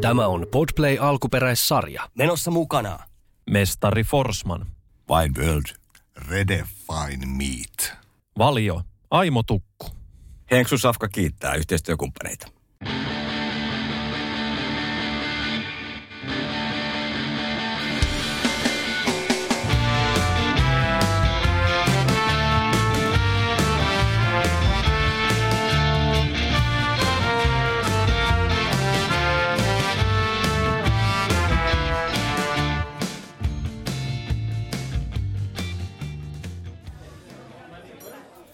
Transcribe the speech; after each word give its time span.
Tämä 0.00 0.26
on 0.26 0.46
Podplay 0.50 0.98
alkuperäissarja. 1.00 2.08
Menossa 2.18 2.50
mukana. 2.50 2.98
Mestari 3.50 4.04
Forsman. 4.04 4.66
Wine 5.10 5.46
World. 5.46 5.76
Redefine 6.28 7.26
Meat. 7.26 7.98
Valio. 8.38 8.82
Aimo 9.10 9.42
Tukku. 9.42 9.86
Henksu 10.50 10.78
Safka 10.78 11.08
kiittää 11.08 11.54
yhteistyökumppaneita. 11.54 12.46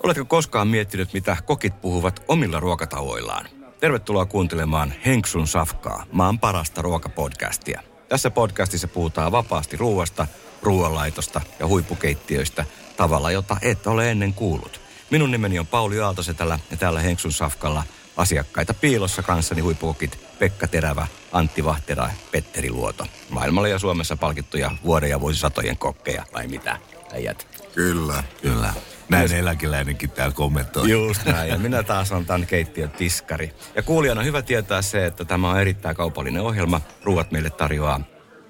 Oletko 0.09 0.25
koskaan 0.25 0.69
miettinyt, 0.69 1.13
mitä 1.13 1.37
kokit 1.45 1.81
puhuvat 1.81 2.23
omilla 2.29 2.61
ruokatauoillaan? 2.61 3.49
Tervetuloa 3.81 4.27
kuuntelemaan 4.27 4.93
Henksun 5.07 5.47
Safkaa, 5.47 6.05
maan 6.13 6.39
parasta 6.39 6.83
ruokapodcastia. 6.83 7.83
Tässä 8.09 8.31
podcastissa 8.31 8.89
puhutaan 8.89 9.33
vapaasti 9.33 9.77
ruuasta, 9.77 10.27
ruoanlaitosta 10.63 11.41
ja 11.59 11.67
huippukeittiöistä 11.67 12.65
tavalla, 12.97 13.31
jota 13.31 13.57
et 13.63 13.87
ole 13.87 14.11
ennen 14.11 14.35
kuullut. 14.35 14.81
Minun 15.11 15.31
nimeni 15.31 15.59
on 15.59 15.67
Pauli 15.67 16.01
Aaltosetälä 16.01 16.59
ja 16.71 16.77
täällä 16.77 17.01
Henksun 17.01 17.33
Safkalla 17.33 17.83
asiakkaita 18.17 18.75
piilossa 18.75 19.23
kanssani 19.23 19.61
huippukokit 19.61 20.19
Pekka 20.39 20.69
Terävä, 20.69 21.07
Antti 21.33 21.65
Vahtera 21.65 22.05
ja 22.05 22.13
Petteri 22.31 22.71
Luoto. 22.71 23.07
Maailmalla 23.31 23.69
ja 23.69 23.79
Suomessa 23.79 24.17
palkittuja 24.17 24.71
vuoden 24.85 25.11
ja 25.11 25.21
vuosisatojen 25.21 25.79
kokkeja, 25.79 26.25
vai 26.33 26.47
mitä, 26.47 26.79
äijät? 27.13 27.47
Kyllä, 27.75 28.23
kyllä. 28.43 28.73
Näin 29.09 29.33
eläkeläinenkin 29.33 30.11
täällä 30.11 30.35
kommentoi. 30.35 30.91
Just 30.91 31.25
näin. 31.25 31.51
Ja 31.51 31.59
minä 31.59 31.83
taas 31.83 32.13
on 32.13 32.27
tämän 32.27 32.47
keittiön 32.47 32.91
tiskari. 32.91 33.55
Ja 33.75 33.83
kuulijana 33.83 34.21
on 34.21 34.27
hyvä 34.27 34.43
tietää 34.43 34.83
se, 34.83 35.07
että 35.07 35.25
tämä 35.25 35.51
on 35.51 35.61
erittäin 35.61 35.97
kaupallinen 35.97 36.43
ohjelma. 36.43 36.81
Ruuat 37.05 37.31
meille 37.31 37.51
tarjoaa 37.51 38.01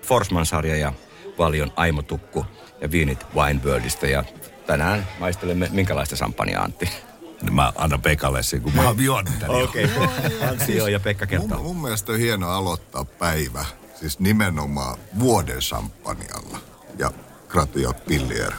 Forsman-sarja 0.03 0.77
ja 0.77 0.93
Valion 1.39 1.73
Aimo 1.77 2.03
Tukku 2.03 2.47
ja 2.81 2.91
viinit 2.91 3.27
Wine 3.35 3.61
Worldista. 3.65 4.07
Ja 4.07 4.25
tänään 4.67 5.07
maistelemme 5.21 5.69
minkälaista 5.73 6.17
sampania, 6.17 6.61
Antti? 6.61 6.91
Mä 7.51 7.73
annan 7.77 8.03
Pekalle 8.03 8.43
sen, 8.43 8.61
kun 8.61 8.73
mä 8.75 8.83
oon 8.83 9.05
juonut 9.05 9.35
jo. 9.43 9.65
Okei. 9.65 9.85
Okay. 9.85 10.49
Antti 10.49 10.77
joo 10.77 10.87
ja 10.87 11.01
Pekka 11.01 11.27
kertoo. 11.27 11.59
Mun, 11.59 11.67
mun 11.67 11.83
mielestä 11.83 12.13
on 12.13 12.19
hieno 12.19 12.51
aloittaa 12.51 13.05
päivä, 13.05 13.65
siis 13.95 14.19
nimenomaan 14.19 14.99
vuoden 15.19 15.59
champagnealla. 15.59 16.59
Ja 16.99 17.11
Gratiot 17.49 18.05
Pillier, 18.05 18.53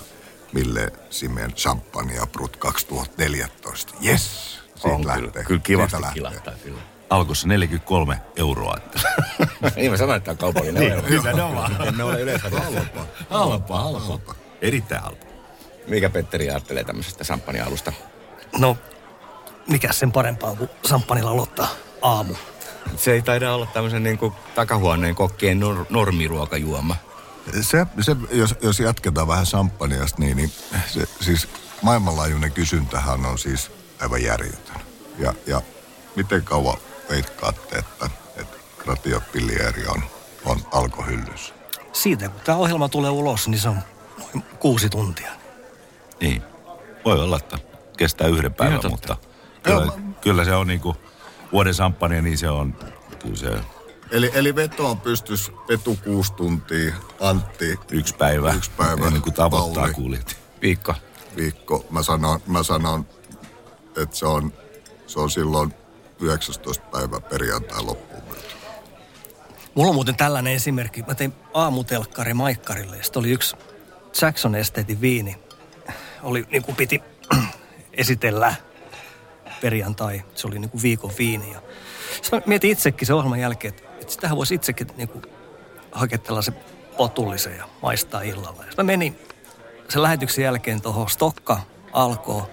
Mille 0.54 0.92
Simen 1.10 1.54
Champagne 1.54 2.20
Brut 2.32 2.58
2014. 2.58 3.94
Yes! 4.06 4.60
Siitä 4.76 4.88
On 4.96 5.02
kyllä, 5.02 5.22
lähtee. 5.24 5.44
kyllä 5.44 5.62
kivasti 5.64 5.90
Siitä 5.92 6.02
lähtee. 6.02 6.20
kilahtaa 6.20 6.54
kyllä. 6.64 6.82
Alkossa 7.10 7.48
43 7.48 8.22
euroa. 8.36 8.76
Niin 9.76 9.92
mä 9.92 9.98
sanoin, 9.98 10.18
että 10.18 10.26
tämä 10.36 10.48
on 10.48 10.54
kaupallinen 10.54 10.84
ohjelma. 10.84 11.10
Nimenomaan. 11.10 11.88
Emme 11.88 12.04
ole 12.04 12.22
yleensä 12.22 12.50
Halpa, 12.50 13.06
halpa, 13.30 13.80
halpa. 13.80 14.36
Erittäin 14.62 15.02
halpa. 15.04 15.26
Mikä 15.88 16.10
Petteri 16.10 16.50
ajattelee 16.50 16.84
tämmöisestä 16.84 17.24
champagne-alusta? 17.24 17.94
No, 18.58 18.78
mikä 19.68 19.94
sen 19.94 20.12
parempaa 20.12 20.56
kuin 20.56 20.70
samppanilla 20.86 21.32
aloittaa 21.32 21.68
aamu. 22.02 22.34
Se 22.96 23.12
ei 23.12 23.22
taida 23.22 23.54
olla 23.54 23.66
tämmöisen 23.66 24.04
niin 24.04 24.18
kuin 24.18 24.34
takahuoneen 24.56 25.16
kokkien 25.16 25.60
nor- 25.60 25.86
normiruokajuoma. 25.90 26.96
Se, 27.62 27.86
se 28.02 28.16
jos, 28.32 28.56
jos 28.62 28.80
jatketaan 28.80 29.28
vähän 29.28 29.46
champagneasta, 29.46 30.18
niin, 30.20 30.38
niin 30.38 30.52
se, 30.88 31.08
siis 31.22 31.48
maailmanlaajuinen 31.82 32.52
kysyntähän 32.52 33.26
on 33.26 33.40
siis 33.40 33.72
aivan 34.02 34.24
järjetön. 34.24 34.82
Ja, 35.18 35.34
ja 35.48 35.62
miten 36.16 36.44
kauan 36.44 36.78
veikkaatte, 37.10 37.78
että, 37.78 38.10
että 38.36 38.58
Gratio 38.78 39.22
Pillieri 39.32 39.88
on, 39.88 40.04
on 40.46 40.62
alkohyllyssä? 40.72 41.54
Siitä 41.94 42.30
kun 42.30 42.42
tämä 42.42 42.58
ohjelma 42.58 42.90
tulee 42.90 43.10
ulos, 43.10 43.48
niin 43.48 43.60
se 43.60 43.70
on 43.70 43.80
noin 44.18 44.46
kuusi 44.60 44.90
tuntia. 44.90 45.32
Niin. 46.22 46.44
Voi 47.06 47.20
olla, 47.20 47.38
että 47.38 47.58
kestää 47.98 48.28
yhden 48.28 48.54
päivän, 48.54 48.80
mutta 48.90 49.18
kyllä, 49.64 49.92
kyllä 50.22 50.46
se 50.46 50.56
on 50.56 50.68
niinku 50.68 50.96
vuoden 51.52 51.74
samppania, 51.74 52.22
niin 52.22 52.38
se 52.38 52.50
on, 52.50 52.76
kyllä 53.20 53.36
se 53.36 53.50
Eli, 54.12 54.32
eli 54.34 54.56
veto 54.56 54.90
on 54.90 55.00
pystys 55.00 55.52
Petu 55.68 55.98
kuusi 56.04 56.34
tuntia, 56.34 56.94
Antti 57.20 57.80
yksi 57.92 58.16
päivä, 58.16 58.54
Yksi 58.54 58.72
päivä. 58.78 59.06
ennen 59.08 59.22
kuin 59.22 59.34
tavoittaa 59.34 59.82
Pauli. 59.84 59.94
kuulijat. 59.94 60.38
Viikko. 60.62 60.94
viikko. 61.36 61.86
Mä 61.90 62.04
sanon, 62.04 62.40
mä 62.48 62.64
sanon 62.64 63.06
että 63.98 64.16
se 64.16 64.26
on, 64.26 64.54
se 65.08 65.20
on 65.20 65.30
silloin 65.30 65.74
19. 66.22 66.86
päivä 66.92 67.20
perjantai 67.22 67.84
loppuun. 67.84 68.20
Mulla 69.76 69.90
on 69.90 69.96
muuten 69.96 70.16
tällainen 70.16 70.54
esimerkki. 70.54 71.04
Mä 71.08 71.16
tein 71.16 71.34
aamutelkkari 71.54 72.34
Maikkarille 72.34 72.98
ja 72.98 73.04
oli 73.16 73.32
yksi 73.32 73.56
Jackson 74.22 74.56
Estatein 74.56 75.02
viini. 75.02 75.36
Oli 76.24 76.46
niin 76.52 76.64
kuin 76.64 76.76
piti 76.76 77.04
esitellä 77.94 78.56
perjantai. 79.62 80.24
Se 80.36 80.48
oli 80.48 80.60
niin 80.60 80.70
kuin 80.70 80.82
viikon 80.82 81.12
viini. 81.18 81.52
Ja 81.52 81.62
sitten 82.22 82.40
mä 82.40 82.44
mietin 82.46 82.72
itsekin 82.72 83.06
sen 83.08 83.16
ohjelman 83.16 83.40
jälkeen, 83.40 83.74
että, 83.74 83.89
että 84.10 84.16
sitähän 84.16 84.38
voisi 84.38 84.56
itsekin 84.56 84.88
niin 84.98 85.08
kuin 85.08 85.24
hakea 85.92 86.18
tällaisen 86.18 86.56
potullisen 86.98 87.58
ja 87.58 87.66
maistaa 87.82 88.22
illalla. 88.22 88.64
Ja 88.66 88.72
mä 88.78 88.84
menin 88.84 89.20
sen 89.90 90.02
lähetyksen 90.04 90.44
jälkeen 90.44 90.82
tuohon 90.82 91.10
Stokka 91.10 91.60
alkoon. 91.94 92.44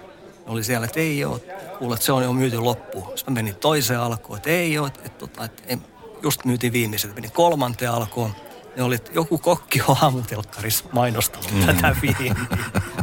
Oli 0.45 0.63
siellä, 0.63 0.85
että 0.85 0.99
ei 0.99 1.25
ole, 1.25 1.39
kuule, 1.79 1.93
että 1.93 2.05
se 2.05 2.11
on 2.11 2.23
jo 2.23 2.33
myyty 2.33 2.57
loppuun. 2.57 3.17
Sitten 3.17 3.33
mä 3.33 3.37
menin 3.37 3.55
toiseen 3.55 3.99
alkoon, 3.99 4.37
että 4.37 4.49
ei 4.49 4.77
ole, 4.77 4.87
että, 4.87 5.01
että, 5.05 5.25
että, 5.25 5.45
että 5.45 5.63
ei- 5.67 5.77
just 6.23 6.45
myytiin 6.45 6.73
viimeiset. 6.73 7.15
Menin 7.15 7.31
kolmanteen 7.31 7.91
alkoon. 7.91 8.35
Ne 8.75 8.83
oli, 8.83 8.95
että 8.95 9.11
joku 9.13 9.37
kokki 9.37 9.81
on 9.87 9.97
aamutelkkarissa 10.01 10.85
mainostanut 10.91 11.51
mm. 11.51 11.65
tätä 11.65 11.95
viiniä. 12.01 12.35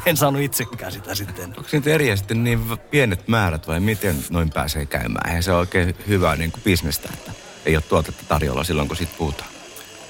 En 0.07 0.17
saanut 0.17 0.43
itsekään 0.43 0.93
sitä 0.93 1.15
sitten. 1.15 1.45
Onko 1.45 1.69
niitä 1.73 1.91
eriä 1.91 2.17
sitten 2.17 2.45
niin 2.45 2.79
pienet 2.91 3.29
määrät 3.29 3.69
vai 3.69 3.81
miten 3.81 4.17
noin 4.31 4.51
pääsee 4.51 4.87
käymään? 4.87 5.29
Eihän 5.29 5.43
se 5.43 5.53
ole 5.53 5.61
oikein 5.61 5.97
hyvää 6.09 6.37
niin 6.37 6.53
kuin 6.53 6.63
bisnestä, 6.63 7.09
että 7.15 7.33
ei 7.67 7.77
ole 7.77 7.83
tuotetta 7.89 8.25
tarjolla 8.29 8.65
silloin, 8.65 8.89
kun 8.89 8.97
siitä 8.97 9.13
puhutaan. 9.19 9.51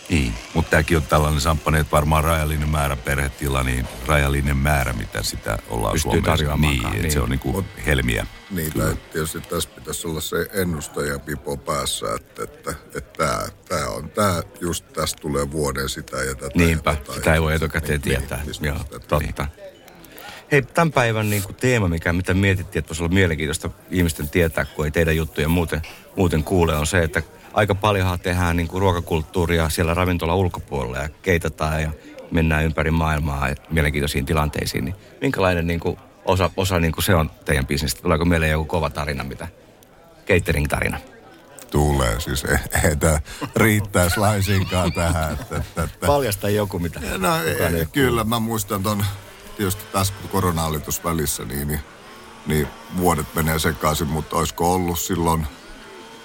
Niin, 0.08 0.34
mutta 0.54 0.70
tämäkin 0.70 0.96
on 0.96 1.02
tällainen 1.02 1.40
samppani, 1.40 1.78
että 1.78 1.90
varmaan 1.90 2.24
rajallinen 2.24 2.68
määrä 2.68 2.96
perhetila, 2.96 3.62
niin 3.62 3.86
rajallinen 4.06 4.56
määrä, 4.56 4.92
mitä 4.92 5.22
sitä 5.22 5.58
ollaan 5.68 5.92
Pystyy 5.92 6.10
Suomessa. 6.10 6.30
tarjoamaankaan, 6.30 6.80
Niin, 6.80 6.86
että 6.94 7.02
niin. 7.02 7.12
se 7.12 7.20
on 7.20 7.28
niinku 7.30 7.64
helmiä. 7.86 8.26
Niin, 8.50 8.72
tai 8.72 8.96
tietysti 9.12 9.40
tässä 9.40 9.68
pitäisi 9.74 10.06
olla 10.06 10.20
se 10.20 10.36
ennustaja 10.52 11.18
pipo 11.18 11.56
päässä, 11.56 12.06
että, 12.16 12.42
että, 12.44 12.70
että 12.94 13.00
tämä, 13.24 13.38
tämä 13.68 13.86
on, 13.88 14.10
tämä 14.10 14.42
just 14.60 14.84
tästä 14.92 15.20
tulee 15.22 15.50
vuoden 15.50 15.88
sitä 15.88 16.16
ja 16.16 16.34
tätä. 16.34 16.50
Niinpä, 16.54 16.90
ja 16.90 16.96
tätä. 16.96 17.12
sitä 17.14 17.34
ei 17.34 17.42
voi 17.42 17.54
etukäteen 17.54 18.00
Niin, 18.04 18.18
tietää. 18.18 18.42
niin, 18.44 18.54
Joo, 18.64 18.78
tätä. 18.78 19.06
totta. 19.08 19.46
Hei, 20.52 20.62
tämän 20.62 20.92
päivän 20.92 21.30
niin 21.30 21.42
kuin 21.42 21.54
teema, 21.56 21.88
mikä, 21.88 22.12
mitä 22.12 22.34
mietittiin, 22.34 22.80
että 22.80 22.88
voisi 22.88 23.02
olla 23.02 23.14
mielenkiintoista 23.14 23.70
ihmisten 23.90 24.28
tietää, 24.28 24.64
kun 24.64 24.84
ei 24.84 24.90
teidän 24.90 25.16
juttuja 25.16 25.48
muuten, 25.48 25.82
muuten 26.16 26.44
kuule, 26.44 26.76
on 26.76 26.86
se, 26.86 27.02
että 27.02 27.22
aika 27.54 27.74
paljonhan 27.74 28.20
tehdään 28.20 28.56
niin 28.56 28.68
kuin 28.68 28.80
ruokakulttuuria 28.80 29.68
siellä 29.68 29.94
ravintola 29.94 30.34
ulkopuolella 30.34 30.98
ja 30.98 31.08
keitataan 31.22 31.82
ja 31.82 31.90
mennään 32.30 32.64
ympäri 32.64 32.90
maailmaa 32.90 33.48
ja 33.48 33.54
mielenkiintoisiin 33.70 34.26
tilanteisiin. 34.26 34.84
Niin 34.84 34.94
minkälainen 35.20 35.66
niin 35.66 35.80
kuin 35.80 35.96
osa, 36.24 36.50
osa 36.56 36.80
niin 36.80 36.92
kuin 36.92 37.04
se 37.04 37.14
on 37.14 37.30
teidän 37.44 37.66
bisnestä? 37.66 38.02
Tuleeko 38.02 38.24
mieleen 38.24 38.52
joku 38.52 38.64
kova 38.64 38.90
tarina, 38.90 39.24
mitä? 39.24 39.48
Catering-tarina. 40.26 40.98
Tulee, 41.70 42.20
siis 42.20 42.44
ei, 42.44 42.58
ei 42.84 42.96
tämä 42.96 43.20
riittäisi 43.56 44.20
laisinkaan 44.20 44.92
tähän. 44.92 45.32
Että, 45.32 45.56
että, 45.56 45.82
että. 45.82 46.06
Paljasta 46.06 46.48
joku, 46.48 46.78
mitä 46.78 47.00
No 47.18 47.42
ei 47.42 47.86
kyllä, 47.92 48.24
mä 48.24 48.40
muistan 48.40 48.82
ton, 48.82 49.04
tietysti 49.56 49.84
tässä 49.92 50.14
kun 50.20 50.30
korona 50.30 50.64
oli 50.64 50.80
välissä, 51.04 51.44
niin, 51.44 51.68
niin, 51.68 51.80
niin 52.46 52.68
vuodet 52.96 53.34
menee 53.34 53.58
sekaisin, 53.58 54.06
mutta 54.06 54.36
olisiko 54.36 54.74
ollut 54.74 54.98
silloin 54.98 55.46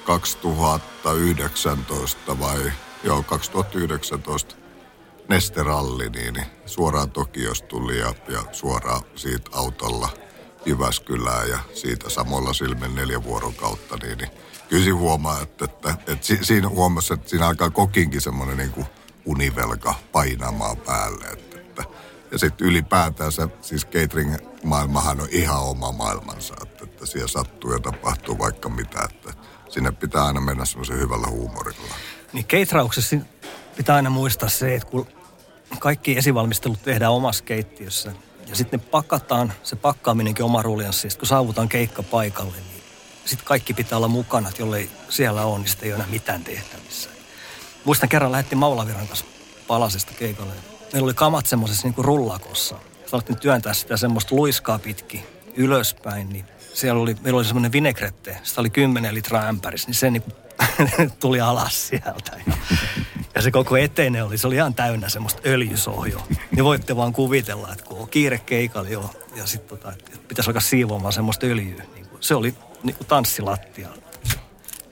2019 0.09 2.39
vai, 2.39 2.71
joo 3.03 3.23
2019 3.23 4.55
Nesteralli, 5.27 6.09
niin, 6.09 6.33
niin 6.33 6.45
suoraan 6.65 7.11
Tokiosta 7.11 7.67
tuli 7.67 7.99
ja, 7.99 8.13
ja 8.27 8.43
suoraan 8.51 9.01
siitä 9.15 9.49
autolla 9.53 10.09
Jyväskylään 10.65 11.49
ja 11.49 11.59
siitä 11.73 12.09
samoilla 12.09 12.53
silmin 12.53 12.95
neljän 12.95 13.23
vuoron 13.23 13.53
kautta, 13.53 13.97
niin, 13.97 14.17
niin 14.17 14.29
kyllä 14.69 14.95
huomaa, 14.95 15.41
että, 15.41 15.65
että, 15.65 15.95
että 16.07 16.25
si, 16.25 16.37
siinä 16.41 16.69
huomasi, 16.69 17.13
että 17.13 17.29
siinä 17.29 17.47
alkaa 17.47 17.69
kokinkin 17.69 18.21
semmoinen 18.21 18.57
niin 18.57 18.85
univelka 19.25 19.95
painamaan 20.11 20.77
päälle. 20.77 21.25
Että, 21.25 21.59
että, 21.59 21.83
ja 22.31 22.37
sitten 22.37 22.67
ylipäätään 22.67 23.31
se, 23.31 23.47
siis 23.61 23.87
catering-maailmahan 23.87 25.21
on 25.21 25.27
ihan 25.31 25.61
oma 25.61 25.91
maailmansa, 25.91 26.55
että, 26.61 26.83
että 26.83 27.05
siellä 27.05 27.27
sattuu 27.27 27.73
ja 27.73 27.79
tapahtuu 27.79 28.39
vaikka 28.39 28.69
mitä. 28.69 28.99
Että 29.09 29.33
sinne 29.69 29.91
pitää 29.91 30.25
aina 30.25 30.41
mennä 30.41 30.65
semmoisen 30.65 30.97
hyvällä 30.97 31.27
huumorilla. 31.27 31.95
Niin 32.33 32.45
keitrauksessa 32.45 33.15
pitää 33.77 33.95
aina 33.95 34.09
muistaa 34.09 34.49
se, 34.49 34.75
että 34.75 34.87
kun 34.89 35.07
kaikki 35.79 36.17
esivalmistelut 36.17 36.83
tehdään 36.83 37.11
omassa 37.11 37.43
keittiössä 37.43 38.11
ja 38.47 38.55
sitten 38.55 38.79
pakataan, 38.79 39.53
se 39.63 39.75
pakkaaminenkin 39.75 40.45
oma 40.45 40.61
ruljanssi, 40.61 41.07
kun 41.17 41.27
saavutaan 41.27 41.69
keikka 41.69 42.03
paikalle, 42.03 42.57
niin 42.57 42.83
sitten 43.25 43.45
kaikki 43.45 43.73
pitää 43.73 43.97
olla 43.97 44.07
mukana, 44.07 44.49
että 44.49 44.61
jollei 44.61 44.89
siellä 45.09 45.45
ole, 45.45 45.59
niin 45.59 45.67
sitten 45.67 45.87
ei 45.87 45.93
ole 45.93 45.95
enää 45.95 46.11
mitään 46.11 46.43
tehtävissä. 46.43 47.09
Muistan 47.85 48.09
kerran 48.09 48.31
lähetti 48.31 48.55
Maulaviran 48.55 49.07
kanssa 49.07 49.25
palasesta 49.67 50.13
keikalle. 50.19 50.53
Meillä 50.93 51.05
oli 51.05 51.13
kamat 51.13 51.45
semmoisessa 51.45 51.87
niin 51.87 52.05
rullakossa. 52.05 52.75
Sitten 52.75 53.09
alettiin 53.11 53.39
työntää 53.39 53.73
sitä 53.73 53.97
semmoista 53.97 54.35
luiskaa 54.35 54.79
pitkin 54.79 55.23
ylöspäin, 55.55 56.29
niin 56.29 56.45
siellä 56.79 57.01
oli, 57.01 57.15
meillä 57.21 57.37
oli 57.37 57.45
semmoinen 57.45 57.71
vinegrette, 57.71 58.37
sitä 58.43 58.61
oli 58.61 58.69
10 58.69 59.15
litraa 59.15 59.45
ämpärissä, 59.45 59.87
niin 59.87 59.95
se 59.95 60.11
niin 60.11 60.23
tuli 61.19 61.41
alas 61.41 61.87
sieltä. 61.87 62.31
Ja, 62.47 62.53
ja 63.35 63.41
se 63.41 63.51
koko 63.51 63.77
eteinen 63.77 64.25
oli, 64.25 64.37
se 64.37 64.47
oli 64.47 64.55
ihan 64.55 64.73
täynnä 64.73 65.09
semmoista 65.09 65.41
öljysohjoa. 65.45 66.23
Niin 66.51 66.63
voitte 66.63 66.95
vaan 66.95 67.13
kuvitella, 67.13 67.71
että 67.71 67.83
kun 67.83 67.97
on 67.97 68.09
kiire 68.09 68.37
keikalla 68.37 68.89
jo, 68.89 69.11
ja 69.35 69.45
sitten 69.45 69.77
tota, 69.77 69.93
pitäisi 70.27 70.49
alkaa 70.49 70.61
siivoamaan 70.61 71.13
semmoista 71.13 71.45
öljyä. 71.45 71.83
Niin 71.95 72.07
kuin, 72.07 72.23
se 72.23 72.35
oli 72.35 72.55
niin 72.83 72.95
kuin 72.95 73.07
tanssilattia. 73.07 73.89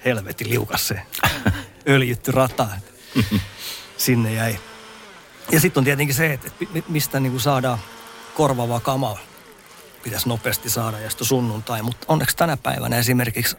Helvetin 0.05 0.49
liukas 0.49 0.87
se 0.87 1.01
öljytty 1.89 2.31
rata. 2.31 2.67
Sinne 3.97 4.33
jäi. 4.33 4.59
Ja 5.51 5.59
sitten 5.59 5.81
on 5.81 5.85
tietenkin 5.85 6.15
se, 6.15 6.33
että 6.33 6.51
mistä 6.89 7.19
niin 7.19 7.31
kuin 7.31 7.41
saadaan 7.41 7.79
korvaavaa 8.35 8.79
kamaa 8.79 9.17
pitäisi 10.07 10.29
nopeasti 10.29 10.69
saada 10.69 10.99
ja 10.99 11.09
sitten 11.09 11.27
sunnuntai. 11.27 11.81
Mutta 11.81 12.05
onneksi 12.07 12.37
tänä 12.37 12.57
päivänä 12.57 12.97
esimerkiksi 12.97 13.57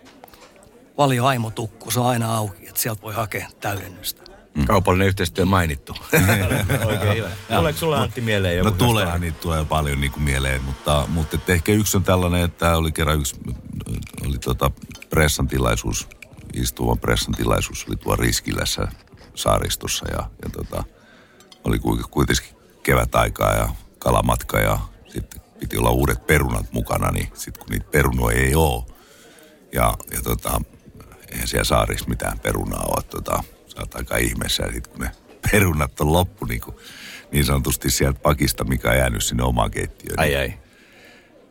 Valio 0.98 1.26
Aimotukku, 1.26 1.90
se 1.90 2.00
on 2.00 2.06
aina 2.06 2.36
auki, 2.36 2.68
että 2.68 2.80
sieltä 2.80 3.02
voi 3.02 3.14
hakea 3.14 3.48
täydennystä. 3.60 4.22
Mm. 4.54 4.66
Kaupallinen 4.66 5.08
yhteistyö 5.08 5.44
mainittu. 5.44 5.94
Oikein 6.84 7.16
hyvä. 7.16 7.28
Tuleeko 7.56 7.78
sulla 7.78 8.00
Antti 8.00 8.20
mieleen 8.20 8.56
joku? 8.56 8.70
No 8.70 8.76
tuleehan 8.76 9.20
niitä 9.20 9.40
tulee 9.40 9.64
paljon 9.64 10.00
niin 10.00 10.12
kuin 10.12 10.22
mieleen, 10.22 10.62
mutta, 10.62 11.04
mutta 11.08 11.36
että 11.36 11.52
ehkä 11.52 11.72
yksi 11.72 11.96
on 11.96 12.04
tällainen, 12.04 12.44
että 12.44 12.76
oli 12.76 12.92
kerran 12.92 13.20
yksi, 13.20 13.36
oli 14.26 14.38
tota 14.38 14.70
pressan 15.10 15.48
tilaisuus, 15.48 16.08
istuvan 16.54 16.98
pressan 16.98 17.34
tilaisuus 17.34 17.86
oli 17.88 17.96
tuo 17.96 18.16
Riskilässä 18.16 18.88
saaristossa 19.34 20.06
ja, 20.10 20.30
ja 20.44 20.50
tota, 20.52 20.84
oli 21.64 21.78
kuitenkin 22.10 22.56
kevät 22.82 23.14
aikaa 23.14 23.54
ja 23.54 23.68
kalamatka 23.98 24.60
ja 24.60 24.78
piti 25.58 25.78
olla 25.78 25.90
uudet 25.90 26.26
perunat 26.26 26.72
mukana, 26.72 27.10
niin 27.10 27.28
sitten 27.34 27.64
kun 27.64 27.70
niitä 27.70 27.86
perunoja 27.90 28.38
ei 28.38 28.54
ole, 28.54 28.84
ja, 29.72 29.94
ja 30.12 30.22
tota, 30.22 30.60
eihän 31.32 31.48
siellä 31.48 31.64
saarissa 31.64 32.08
mitään 32.08 32.38
perunaa 32.38 32.84
ole, 32.96 33.04
tota, 33.10 33.42
sä 33.66 33.80
oot 33.80 33.94
aika 33.94 34.16
ihmeessä, 34.16 34.62
ja 34.62 34.72
sitten 34.72 34.92
kun 34.92 35.00
ne 35.00 35.10
perunat 35.50 36.00
on 36.00 36.12
loppu 36.12 36.44
niin, 36.44 36.60
kuin, 36.60 36.76
niin 37.32 37.44
sanotusti 37.44 37.90
sieltä 37.90 38.20
pakista, 38.20 38.64
mikä 38.64 38.90
on 38.90 38.96
jäänyt 38.96 39.24
sinne 39.24 39.42
omaan 39.42 39.70
keittiöön. 39.70 40.20
Ai 40.20 40.36
ai. 40.36 40.52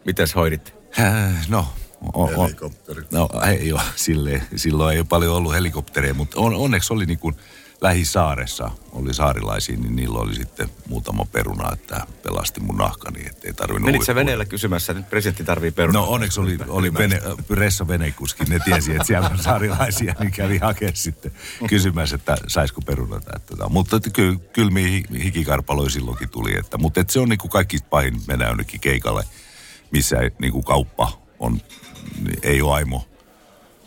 Mitäs 0.05 0.35
hoidit? 0.35 0.73
Äh, 0.99 1.47
no, 1.49 1.67
on, 2.13 2.29
Helikopteri. 2.29 3.01
No 3.11 3.29
ei 3.47 3.73
ole, 3.73 3.81
silleen, 3.95 4.41
silloin 4.55 4.93
ei 4.93 4.99
ole 4.99 5.07
paljon 5.09 5.35
ollut 5.35 5.53
helikoptereja, 5.53 6.13
mutta 6.13 6.39
on, 6.39 6.55
onneksi 6.55 6.93
oli 6.93 7.05
niin 7.05 7.19
kuin, 7.19 7.35
lähisaaressa 7.81 8.71
oli 8.91 9.13
saarilaisia, 9.13 9.77
niin 9.77 9.95
niillä 9.95 10.19
oli 10.19 10.35
sitten 10.35 10.69
muutama 10.89 11.25
peruna, 11.31 11.73
että 11.73 12.07
pelasti 12.23 12.59
mun 12.59 12.77
nahkani, 12.77 13.25
ettei 13.25 13.53
tarvinnut... 13.53 13.85
Menitkö 13.85 14.05
sä 14.05 14.15
veneellä 14.15 14.45
kysymässä, 14.45 14.91
että 14.91 15.09
presidentti 15.09 15.43
tarvii 15.43 15.71
perunaa? 15.71 16.01
No 16.01 16.07
onneksi 16.07 16.39
oli, 16.39 16.57
oli 16.67 16.93
vene, 16.93 17.21
Ressa 17.49 17.87
venekuski, 17.87 18.43
ne 18.43 18.59
tiesi, 18.59 18.91
että 18.91 19.03
siellä 19.03 19.29
on 19.29 19.37
saarilaisia, 19.37 20.15
niin 20.19 20.31
kävi 20.31 20.57
hakemaan 20.57 20.95
sitten 20.95 21.31
kysymässä, 21.67 22.15
että 22.15 22.37
saisiko 22.47 22.81
perunata. 22.81 23.31
Että, 23.35 23.55
tota, 23.55 23.69
mutta 23.69 23.95
että 23.95 24.09
kyllä 24.09 24.39
kylmiä 24.53 25.03
hikikarpaloja 25.23 25.89
silloinkin 25.89 26.29
tuli, 26.29 26.57
että, 26.57 26.77
mutta 26.77 26.99
että 26.99 27.13
se 27.13 27.19
on 27.19 27.29
niin 27.29 27.39
kuin 27.39 27.51
kaikki 27.51 27.77
pahin 27.89 28.21
mennä 28.27 28.47
jonnekin 28.47 28.79
keikalle, 28.79 29.23
missä 29.91 30.17
niin 30.39 30.51
kuin 30.51 30.63
kauppa 30.63 31.21
on, 31.39 31.61
ei 32.43 32.61
ole 32.61 32.73
aimo, 32.73 33.07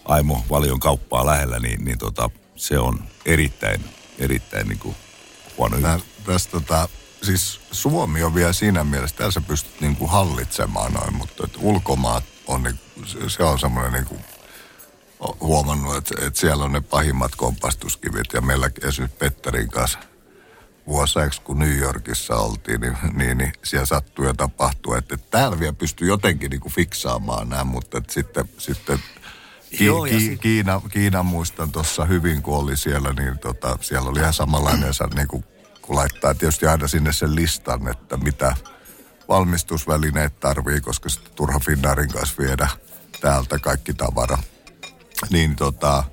aimo 0.04 0.44
valion 0.50 0.80
kauppaa 0.80 1.26
lähellä, 1.26 1.58
niin, 1.58 1.84
niin 1.84 1.98
tota, 1.98 2.30
se 2.60 2.78
on 2.78 3.04
erittäin, 3.26 3.84
erittäin 4.18 4.68
niin 4.68 4.78
kuin 4.78 4.96
huono 5.58 5.76
Nää, 5.76 5.98
tästä, 6.26 6.50
tota, 6.50 6.88
siis 7.22 7.60
Suomi 7.72 8.22
on 8.22 8.34
vielä 8.34 8.52
siinä 8.52 8.84
mielessä, 8.84 9.16
että 9.18 9.30
sä 9.30 9.40
pystyt 9.40 9.80
niin 9.80 9.96
kuin 9.96 10.10
hallitsemaan 10.10 10.92
noin, 10.92 11.14
mutta 11.14 11.44
että 11.44 11.58
ulkomaat 11.62 12.24
on, 12.46 12.62
niin, 12.62 12.80
se 13.28 13.42
on 13.42 13.58
semmoinen 13.58 13.92
niin 13.92 14.04
kuin, 14.04 14.24
huomannut, 15.40 15.96
että, 15.96 16.26
että 16.26 16.40
siellä 16.40 16.64
on 16.64 16.72
ne 16.72 16.80
pahimmat 16.80 17.34
kompastuskivit 17.36 18.32
ja 18.32 18.40
meillä 18.40 18.70
esimerkiksi 18.82 19.18
Petterin 19.18 19.68
kanssa 19.68 19.98
vuosaiksi, 20.86 21.40
kun 21.40 21.58
New 21.58 21.76
Yorkissa 21.76 22.36
oltiin, 22.36 22.80
niin, 22.80 22.96
niin, 23.12 23.38
niin 23.38 23.52
siellä 23.64 23.86
sattui 23.86 24.26
ja 24.26 24.34
tapahtui, 24.34 24.98
että, 24.98 25.14
että 25.14 25.26
täällä 25.30 25.60
vielä 25.60 25.72
pystyy 25.72 26.08
jotenkin 26.08 26.50
niin 26.50 26.60
kuin 26.60 26.72
fiksaamaan 26.72 27.48
nämä, 27.48 27.64
mutta 27.64 27.98
että 27.98 28.12
sitten, 28.12 28.48
sitten 28.58 28.98
Ki- 29.78 29.84
Joo, 29.84 30.02
ki- 30.04 30.20
sit... 30.20 30.40
Kiina, 30.40 30.80
Kiina 30.92 31.22
muistan 31.22 31.72
tuossa 31.72 32.04
hyvin, 32.04 32.42
kun 32.42 32.56
oli 32.56 32.76
siellä, 32.76 33.12
niin 33.12 33.38
tota, 33.38 33.78
siellä 33.80 34.10
oli 34.10 34.18
ihan 34.20 34.32
samanlainen, 34.32 34.92
niin 35.14 35.28
kuin, 35.28 35.44
kun 35.82 35.96
laittaa 35.96 36.34
tietysti 36.34 36.66
aina 36.66 36.88
sinne 36.88 37.12
sen 37.12 37.34
listan, 37.34 37.88
että 37.88 38.16
mitä 38.16 38.56
valmistusvälineet 39.28 40.40
tarvii, 40.40 40.80
koska 40.80 41.08
sitten 41.08 41.32
turha 41.34 41.58
Finnaarin 41.58 42.08
kanssa 42.08 42.34
viedä 42.38 42.68
täältä 43.20 43.58
kaikki 43.58 43.94
tavara. 43.94 44.38
Niin 45.30 45.56
tota, 45.56 46.04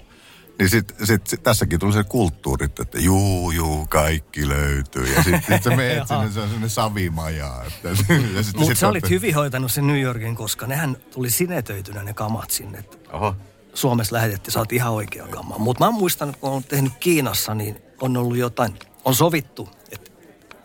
niin 0.60 0.70
sit, 0.70 0.96
sit, 1.04 1.28
sit, 1.28 1.44
tässäkin 1.44 1.80
tuli 1.80 1.94
se 1.94 2.04
kulttuuri, 2.04 2.66
että 2.66 3.00
juu, 3.00 3.52
juu, 3.52 3.86
kaikki 3.86 4.48
löytyy. 4.48 5.06
Ja 5.16 5.24
sitten 5.24 5.42
sit 5.48 5.64
sä 5.64 5.76
meet 5.76 6.08
sinne, 6.08 6.32
se 6.32 6.40
on 6.40 6.50
sinne 6.50 6.70
savimaja. 6.70 7.66
Mutta 8.58 8.76
sä 8.76 8.88
olit 8.88 9.10
hyvin 9.10 9.36
hoitanut 9.36 9.72
sen 9.72 9.88
New 9.88 10.02
Yorkin, 10.02 10.36
koska 10.36 10.68
nehän 10.68 10.98
tuli 11.14 11.30
sinetöitynä 11.30 12.04
ne 12.04 12.14
kamat 12.14 12.50
sinne. 12.52 12.84
Oho. 13.14 13.36
Suomessa 13.74 14.16
lähetettiin, 14.16 14.52
sä 14.52 14.60
oot 14.60 14.72
ihan 14.72 14.94
oikea 14.94 15.28
kama. 15.28 15.58
Mutta 15.58 15.86
mä 15.86 15.92
muistan, 15.92 16.30
että 16.30 16.42
kun 16.42 16.50
on 16.50 16.64
tehnyt 16.64 16.94
Kiinassa, 17.00 17.54
niin 17.54 17.78
on 18.02 18.18
ollut 18.18 18.38
jotain, 18.38 18.80
on 19.06 19.16
sovittu, 19.16 19.70
että 19.92 20.07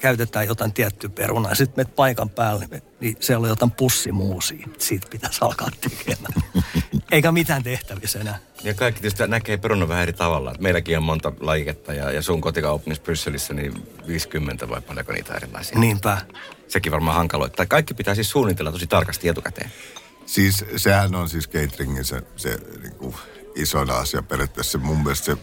käytetään 0.02 0.46
jotain 0.46 0.72
tiettyä 0.72 1.10
perunaa. 1.10 1.50
Ja 1.50 1.54
sitten 1.54 1.76
menet 1.76 1.96
paikan 1.96 2.30
päälle, 2.30 2.68
niin 3.00 3.16
siellä 3.20 3.44
on 3.44 3.48
jotain 3.48 3.70
pussimuusia. 3.70 4.66
Siitä 4.78 5.06
pitäisi 5.10 5.38
alkaa 5.40 5.68
tekemään. 5.80 6.34
Eikä 7.12 7.32
mitään 7.32 7.62
tehtävissä 7.62 8.18
enää. 8.18 8.38
Ja 8.62 8.74
kaikki 8.74 9.00
tietysti 9.00 9.26
näkee 9.26 9.56
perunan 9.56 9.88
vähän 9.88 10.02
eri 10.02 10.12
tavalla. 10.12 10.54
Meilläkin 10.60 10.96
on 10.96 11.02
monta 11.02 11.32
lajiketta 11.40 11.92
ja, 11.92 12.10
ja 12.10 12.22
sun 12.22 12.40
kotikaupungissa 12.40 13.02
Brysselissä 13.02 13.54
niin 13.54 13.86
50 14.06 14.68
vai 14.68 14.80
paljonko 14.80 15.12
niitä 15.12 15.34
erilaisia. 15.34 15.78
Niinpä. 15.78 16.18
Sekin 16.68 16.92
varmaan 16.92 17.16
hankaloittaa. 17.16 17.66
Kaikki 17.66 17.94
pitää 17.94 18.14
siis 18.14 18.30
suunnitella 18.30 18.72
tosi 18.72 18.86
tarkasti 18.86 19.28
etukäteen. 19.28 19.72
Siis 20.26 20.64
sehän 20.76 21.14
on 21.14 21.28
siis 21.28 21.48
cateringin 21.48 22.04
se, 22.04 22.22
se 22.36 22.58
niin 22.82 22.94
kuin 22.94 23.14
isoin 23.54 23.90
asia 23.90 24.22
periaatteessa. 24.22 24.78
Mun 24.78 25.02
mielestä 25.02 25.24
se, 25.24 25.36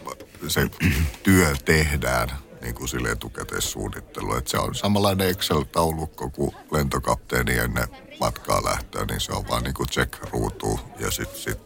se 0.48 0.70
työ 1.22 1.54
tehdään 1.64 2.28
niin 2.60 2.74
kuin 2.74 2.88
sille 2.88 3.10
etukäteissuunnittelu. 3.10 4.34
Että 4.34 4.50
se 4.50 4.58
on 4.58 4.74
samanlainen 4.74 5.28
Excel-taulukko 5.28 6.30
kuin 6.30 6.56
lentokapteeni 6.72 7.58
ennen 7.58 7.88
matkaa 8.20 8.64
lähtöä, 8.64 9.04
niin 9.04 9.20
se 9.20 9.32
on 9.32 9.48
vaan 9.48 9.62
niin 9.62 9.74
kuin 9.74 9.88
check 9.88 10.30
ruutu 10.32 10.80
ja 10.98 11.10
sit, 11.10 11.36
sit, 11.36 11.58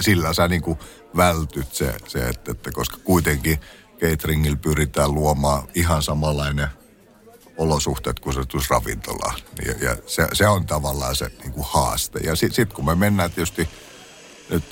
sillä, 0.00 0.32
sä 0.32 0.48
niin 0.48 0.62
kuin 0.62 0.78
vältyt 1.16 1.74
se, 1.74 1.94
se 2.06 2.28
että, 2.28 2.52
että 2.52 2.70
koska 2.72 2.96
kuitenkin 3.04 3.60
cateringillä 4.00 4.56
pyritään 4.56 5.14
luomaan 5.14 5.68
ihan 5.74 6.02
samanlainen 6.02 6.68
olosuhteet 7.56 8.20
kuin 8.20 8.34
se 8.34 8.44
tulisi 8.46 8.70
ravintolaan. 8.70 9.40
Ja, 9.66 9.74
ja 9.88 9.96
se, 10.06 10.28
se, 10.32 10.48
on 10.48 10.66
tavallaan 10.66 11.16
se 11.16 11.30
niin 11.38 11.52
kuin 11.52 11.66
haaste. 11.70 12.18
Ja 12.18 12.36
sitten 12.36 12.54
sit 12.54 12.72
kun 12.72 12.84
me 12.84 12.94
mennään 12.94 13.32
tietysti 13.32 13.68
nyt 14.50 14.64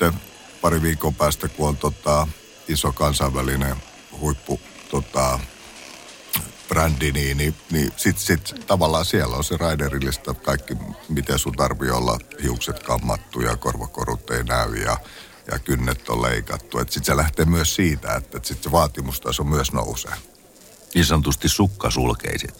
pari 0.60 0.82
viikon 0.82 1.14
päästä, 1.14 1.48
kun 1.48 1.68
on 1.68 1.76
tota, 1.76 2.28
iso 2.68 2.92
kansainvälinen 2.92 3.76
huippu 4.20 4.60
tota, 4.92 5.40
brändi, 6.68 7.12
niin, 7.12 7.36
niin, 7.36 7.54
niin 7.70 7.92
sitten 7.96 8.24
sit, 8.24 8.66
tavallaan 8.66 9.04
siellä 9.04 9.36
on 9.36 9.44
se 9.44 9.56
raiderillista 9.56 10.34
kaikki, 10.34 10.76
miten 11.08 11.38
sun 11.38 11.52
tarvii 11.52 11.90
olla 11.90 12.18
hiukset 12.42 12.82
kammattu 12.82 13.40
ja 13.40 13.56
korvakorut 13.56 14.30
ei 14.30 14.44
näy 14.44 14.76
ja, 14.76 14.96
ja 15.52 15.58
kynnet 15.58 16.08
on 16.08 16.22
leikattu. 16.22 16.78
Sitten 16.78 17.04
se 17.04 17.16
lähtee 17.16 17.44
myös 17.44 17.74
siitä, 17.74 18.14
että, 18.14 18.36
että 18.36 18.48
sitten 18.48 18.64
se 18.64 18.72
vaatimustaso 18.72 19.44
myös 19.44 19.72
nousee 19.72 20.14
niin 20.94 21.04
sanotusti. 21.04 21.48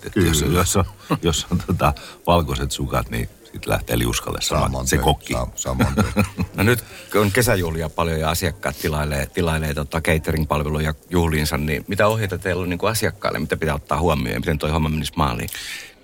Että 0.05 0.21
jos, 0.21 0.41
jos 0.41 0.77
on, 0.77 0.85
jos 1.23 1.47
on 1.51 1.63
tota, 1.67 1.95
valkoiset 2.27 2.73
sukat, 2.73 3.11
niin 3.11 3.29
sitten 3.53 3.73
lähtee 3.73 3.99
liuskalle 3.99 4.41
sama, 4.41 4.85
se 4.85 4.99
kokki. 4.99 5.35
Sa, 5.55 5.77
no 6.57 6.63
nyt 6.63 6.85
on 7.15 7.33
kesäjuhlia 7.33 7.89
paljon 7.89 8.21
ja 8.21 8.31
asiakkaat 8.31 8.77
tilailee, 8.83 9.27
tilailee 9.27 9.75
tota 9.75 10.01
catering-palveluja 10.01 10.95
juhliinsa, 11.11 11.59
niin 11.59 11.85
mitä 11.89 12.07
ohjeita 12.07 12.39
teillä 12.39 12.63
on 12.63 12.71
niin 12.71 12.79
kuin 12.79 12.91
asiakkaille, 12.91 13.39
mitä 13.39 13.57
pitää 13.57 13.75
ottaa 13.75 14.01
huomioon 14.01 14.35
ja 14.35 14.41
miten 14.41 14.59
toi 14.59 14.71
homma 14.71 14.89
menisi 14.89 15.13
maaliin? 15.17 15.49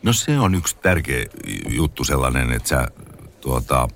No 0.03 0.13
se 0.13 0.39
on 0.39 0.55
yksi 0.55 0.77
tärkeä 0.77 1.27
juttu 1.69 2.05
sellainen, 2.05 2.53
että 2.53 2.69
sä 2.69 2.89
tuota, 3.41 3.89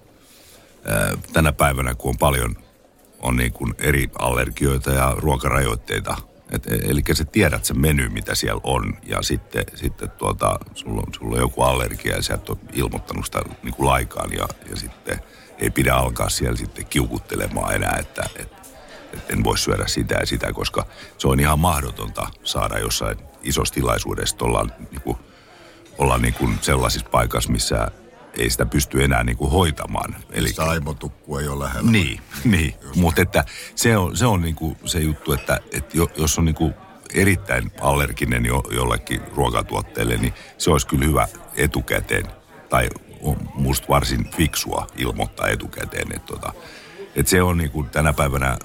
tänä 1.32 1.52
päivänä 1.52 1.94
kun 1.94 2.08
on 2.08 2.18
paljon 2.18 2.56
on 3.22 3.36
niin 3.36 3.52
kuin 3.52 3.74
eri 3.78 4.10
allergioita 4.18 4.90
ja 4.90 5.14
ruokarajoitteita. 5.16 6.16
Et, 6.52 6.66
e- 6.66 6.90
eli 6.90 7.02
sä 7.12 7.24
tiedät 7.24 7.64
sen 7.64 7.80
meny, 7.80 8.08
mitä 8.08 8.34
siellä 8.34 8.60
on, 8.64 8.94
ja 9.02 9.22
sitten, 9.22 9.64
sitten 9.74 10.10
tuota, 10.10 10.58
sulla, 10.74 11.02
on, 11.06 11.14
sulla 11.14 11.36
on 11.36 11.40
joku 11.40 11.62
allergia 11.62 12.16
ja 12.16 12.22
sä 12.22 12.34
et 12.34 12.48
ole 12.48 12.58
ilmoittanut 12.72 13.24
sitä 13.24 13.42
niin 13.62 13.74
kuin 13.74 13.88
laikaan, 13.88 14.32
ja, 14.32 14.48
ja 14.70 14.76
sitten 14.76 15.20
ei 15.58 15.70
pidä 15.70 15.94
alkaa 15.94 16.28
siellä 16.28 16.56
sitten 16.56 16.86
kiukuttelemaan 16.86 17.74
enää, 17.74 17.96
että, 18.00 18.22
että, 18.36 18.56
että 19.12 19.32
en 19.32 19.44
voi 19.44 19.58
syödä 19.58 19.86
sitä 19.86 20.14
ja 20.14 20.26
sitä, 20.26 20.52
koska 20.52 20.86
se 21.18 21.28
on 21.28 21.40
ihan 21.40 21.58
mahdotonta 21.58 22.26
saada 22.44 22.78
jossain 22.78 23.18
isossa 23.42 23.74
tilaisuudessa, 23.74 24.36
ollaan, 24.40 24.72
niin 24.90 25.00
kuin, 25.00 25.16
ollaan 25.98 26.22
niin 26.22 26.34
kuin 26.34 26.58
sellaisissa 26.60 27.08
paikassa, 27.08 27.52
missä 27.52 27.88
ei 28.38 28.50
sitä 28.50 28.66
pysty 28.66 29.04
enää 29.04 29.24
niin 29.24 29.36
kuin 29.36 29.50
hoitamaan. 29.50 30.16
Eli 30.30 30.48
sitä 30.48 30.64
aimotukku 30.64 31.38
ei 31.38 31.48
ole 31.48 31.64
lähellä. 31.64 31.90
Niin, 31.90 32.20
niin. 32.44 32.74
mutta 32.96 33.22
että 33.22 33.44
se 33.74 33.96
on, 33.96 34.16
se, 34.16 34.26
on 34.26 34.42
niin 34.42 34.54
kuin 34.54 34.76
se 34.84 34.98
juttu, 34.98 35.32
että, 35.32 35.60
että 35.72 35.98
jos 36.16 36.38
on 36.38 36.44
niin 36.44 36.54
kuin 36.54 36.74
erittäin 37.14 37.72
allerginen 37.80 38.46
jo, 38.46 38.62
jollekin 38.70 39.20
ruokatuotteelle, 39.34 40.16
niin 40.16 40.34
se 40.58 40.70
olisi 40.70 40.86
kyllä 40.86 41.04
hyvä 41.04 41.28
etukäteen, 41.56 42.26
tai 42.70 42.88
on 43.22 43.36
musta 43.54 43.88
varsin 43.88 44.30
fiksua 44.30 44.86
ilmoittaa 44.96 45.48
etukäteen, 45.48 46.08
että, 46.16 46.26
tota, 46.26 46.52
että 47.16 47.30
se 47.30 47.42
on 47.42 47.58
niin 47.58 47.70
kuin 47.70 47.90
tänä 47.90 48.12
päivänä 48.12 48.58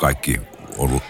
kaikki 0.00 0.40
on, 0.78 1.00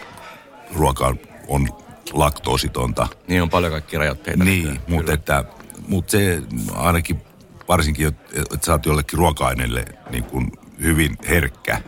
ruoka 0.75 1.15
on 1.49 1.69
laktoositonta. 2.13 3.07
Niin 3.29 3.43
on 3.43 3.51
paljon 3.51 3.73
kaikki 3.73 3.99
rajoitteita. 3.99 4.45
Niin, 4.45 4.81
mutta, 4.89 5.13
että, 5.13 5.45
mutta 5.89 6.11
se 6.11 6.43
ainakin 6.75 7.23
varsinkin, 7.69 8.07
että 8.07 8.67
sä 8.67 8.73
oot 8.73 8.87
jollekin 8.87 9.19
ruoka-aineelle 9.19 9.85
niin 10.11 10.25
kuin 10.25 10.53
hyvin 10.83 11.17
herkkä, 11.29 11.81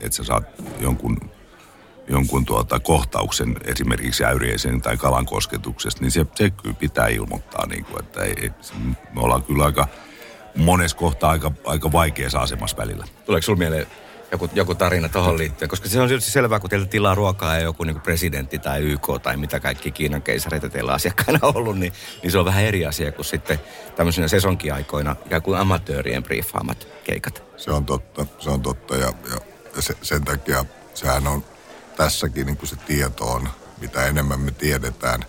että 0.00 0.16
sä 0.16 0.24
saat 0.24 0.44
jonkun, 0.80 1.30
jonkun 2.08 2.44
tuota 2.44 2.80
kohtauksen 2.80 3.56
esimerkiksi 3.64 4.24
äyriäisen 4.24 4.80
tai 4.80 4.96
kalan 4.96 5.26
kosketuksesta, 5.26 6.00
niin 6.00 6.10
se, 6.10 6.26
se 6.34 6.50
kyllä 6.50 6.76
pitää 6.78 7.08
ilmoittaa, 7.08 7.66
niin 7.66 7.84
kuin, 7.84 8.04
että 8.04 8.22
ei, 8.22 8.50
me 9.14 9.20
ollaan 9.20 9.42
kyllä 9.42 9.64
aika 9.64 9.88
monessa 10.56 10.96
kohtaa 10.96 11.30
aika, 11.30 11.52
aika 11.64 11.92
vaikeassa 11.92 12.40
asemassa 12.40 12.76
välillä. 12.76 13.04
Tuleeko 13.26 13.42
sinulla 13.42 13.58
mieleen 13.58 13.86
joku, 14.32 14.50
joku 14.52 14.74
tarina 14.74 15.08
tuohon 15.08 15.38
liittyen? 15.38 15.68
Koska 15.68 15.88
se 15.88 16.00
on 16.00 16.08
tietysti 16.08 16.30
selvää, 16.30 16.60
kun 16.60 16.70
teillä 16.70 16.86
tilaa 16.86 17.14
ruokaa 17.14 17.54
ja 17.54 17.60
joku 17.60 17.84
niin 17.84 18.00
presidentti 18.00 18.58
tai 18.58 18.80
YK 18.82 19.06
tai 19.22 19.36
mitä 19.36 19.60
kaikki 19.60 19.90
Kiinan 19.90 20.22
keisareita 20.22 20.68
teillä 20.68 20.92
asiakkaina 20.92 21.38
on 21.42 21.56
ollut, 21.56 21.78
niin, 21.78 21.92
niin 22.22 22.30
se 22.30 22.38
on 22.38 22.44
vähän 22.44 22.64
eri 22.64 22.86
asia 22.86 23.12
kuin 23.12 23.24
sitten 23.24 23.60
tämmöisenä 23.96 24.28
sesonkiaikoina 24.28 25.16
ja 25.30 25.40
kuin 25.40 25.58
amatöörien 25.58 26.22
briefaamat 26.22 26.88
keikat. 27.04 27.42
Se 27.56 27.70
on 27.70 27.86
totta, 27.86 28.26
se 28.38 28.50
on 28.50 28.62
totta 28.62 28.96
ja, 28.96 29.12
ja 29.76 29.82
se, 29.82 29.94
sen 30.02 30.24
takia 30.24 30.64
sehän 30.94 31.26
on 31.26 31.44
tässäkin 31.96 32.46
niin 32.46 32.56
kuin 32.56 32.68
se 32.68 32.76
tieto 32.76 33.24
on, 33.24 33.48
mitä 33.80 34.06
enemmän 34.06 34.40
me 34.40 34.50
tiedetään 34.50 35.24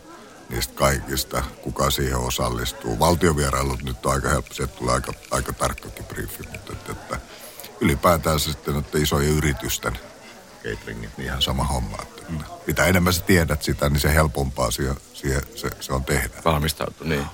niistä 0.49 0.73
kaikista, 0.73 1.43
kuka 1.61 1.91
siihen 1.91 2.17
osallistuu. 2.17 2.99
Valtiovierailut 2.99 3.83
nyt 3.83 4.05
on 4.05 4.13
aika 4.13 4.29
helppo, 4.29 4.53
se 4.53 4.67
tulee 4.67 4.93
aika, 4.93 5.13
aika 5.31 5.53
tarkkakin 5.53 6.05
briefi, 6.05 6.43
mutta 6.51 6.73
että, 6.73 6.91
että 6.91 7.17
ylipäätään 7.81 8.39
se 8.39 8.51
sitten 8.51 8.77
että 8.77 8.97
isojen 8.97 9.29
yritysten 9.29 9.99
cateringit, 10.63 11.17
niin 11.17 11.25
ihan 11.25 11.41
sama 11.41 11.63
homma. 11.63 11.97
Että, 12.01 12.21
mm. 12.29 12.39
Mitä 12.67 12.85
enemmän 12.85 13.13
sä 13.13 13.21
tiedät 13.21 13.63
sitä, 13.63 13.89
niin 13.89 13.99
se 13.99 14.13
helpompaa 14.13 14.71
siihen, 14.71 14.95
siihen 15.13 15.41
se, 15.55 15.69
se 15.79 15.93
on 15.93 16.05
tehdä. 16.05 16.29
Valmistautu, 16.45 17.03
niin. 17.03 17.25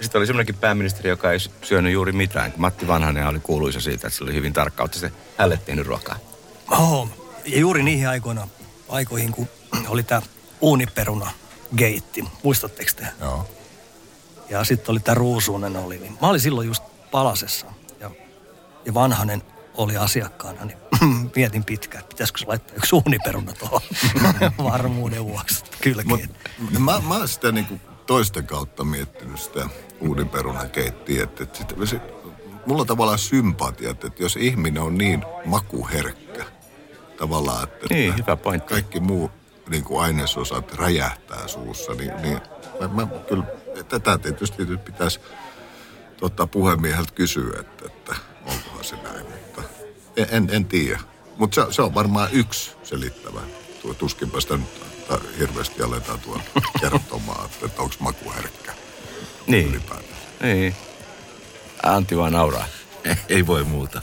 Sitten 0.00 0.18
oli 0.18 0.26
semmoinenkin 0.26 0.54
pääministeri, 0.54 1.08
joka 1.08 1.32
ei 1.32 1.38
syönyt 1.62 1.92
juuri 1.92 2.12
mitään. 2.12 2.54
Matti 2.56 2.86
Vanhanen 2.86 3.26
oli 3.26 3.40
kuuluisa 3.40 3.80
siitä, 3.80 4.06
että 4.06 4.18
se 4.18 4.24
oli 4.24 4.34
hyvin 4.34 4.52
tarkka. 4.52 4.82
Olette 4.82 4.98
se 4.98 5.12
hälle 5.38 5.56
tehnyt 5.56 5.86
ruokaa? 5.86 6.16
Oh, 6.70 7.08
ja 7.44 7.58
juuri 7.58 7.82
niihin 7.82 8.08
aikoina, 8.08 8.48
aikoihin, 8.88 9.32
kun 9.32 9.48
oli 9.88 10.02
tämä 10.02 10.22
uuniperuna 10.60 11.30
geitti. 11.76 12.24
Muistatteko 12.42 12.90
te? 12.96 13.06
Joo. 13.20 13.48
Ja 14.50 14.64
sitten 14.64 14.92
oli 14.92 15.00
tämä 15.00 15.14
ruusuunen 15.14 15.76
oli. 15.76 15.98
Niin 15.98 16.18
mä 16.20 16.28
olin 16.28 16.40
silloin 16.40 16.66
just 16.66 16.82
palasessa. 17.10 17.66
Ja, 18.00 18.10
ja 18.84 18.94
vanhanen 18.94 19.42
oli 19.76 19.96
asiakkaana, 19.96 20.64
niin 20.64 20.78
mietin 21.36 21.64
pitkään, 21.64 22.00
että 22.00 22.14
pitäisikö 22.14 22.38
se 22.38 22.46
laittaa 22.46 22.76
yksi 22.76 22.94
uuniperuna 22.96 23.52
tuohon 23.52 23.80
varmuuden 24.72 25.24
vuoksi 25.24 25.64
kylkeen. 25.80 26.30
mä, 26.78 27.00
mä 27.08 27.16
oon 27.16 27.28
sitä 27.28 27.52
niin 27.52 27.80
toisten 28.06 28.46
kautta 28.46 28.84
miettinyt 28.84 29.40
sitä 29.40 29.68
uuniperunan 30.00 30.70
keittiä, 30.70 31.24
että, 31.24 31.44
että 31.44 31.58
sitä, 31.58 31.74
se, 31.86 32.00
mulla 32.66 32.80
on 32.80 32.86
tavallaan 32.86 33.18
sympatia, 33.18 33.90
että, 33.90 34.06
että 34.06 34.22
jos 34.22 34.36
ihminen 34.36 34.82
on 34.82 34.98
niin 34.98 35.24
makuherkkä, 35.44 36.44
tavallaan, 37.18 37.62
että, 37.62 37.86
niin, 37.90 38.10
että 38.10 38.22
hyvä 38.22 38.36
pointti. 38.36 38.74
kaikki 38.74 39.00
muu 39.00 39.30
niin 39.70 39.84
kuin 39.84 40.02
ainesosat 40.02 40.74
räjähtää 40.74 41.48
suussa, 41.48 41.92
niin, 41.92 42.12
niin 42.22 42.40
mä, 42.80 42.88
mä 42.88 43.06
kyllä, 43.28 43.44
tätä 43.88 44.18
tietysti 44.18 44.66
pitäisi 44.84 45.20
tota, 46.16 46.46
puhemieheltä 46.46 47.12
kysyä, 47.14 47.60
että, 47.60 47.86
että 47.86 48.16
onkohan 48.46 48.84
se 48.84 48.96
näin, 48.96 49.26
mutta 49.26 49.62
en, 50.16 50.26
en, 50.30 50.48
en 50.52 50.64
tiedä. 50.64 51.00
Mutta 51.36 51.66
se, 51.66 51.72
se, 51.72 51.82
on 51.82 51.94
varmaan 51.94 52.28
yksi 52.32 52.72
selittävä. 52.82 53.40
Tuo 53.82 53.94
tuskinpä 53.94 54.40
sitä 54.40 54.56
nyt 54.56 54.68
hirveästi 55.38 55.82
aletaan 55.82 56.20
tuon 56.20 56.42
kertomaan, 56.80 57.46
että, 57.46 57.66
että 57.66 57.82
onko 57.82 57.94
maku 57.98 58.32
herkkä. 58.32 58.72
Niin. 59.46 59.68
Ylipäätään. 59.68 60.20
Niin. 60.42 60.74
Antti 61.82 62.16
vaan 62.16 62.32
nauraa. 62.32 62.66
Ei 63.28 63.46
voi 63.46 63.64
muuta. 63.64 64.00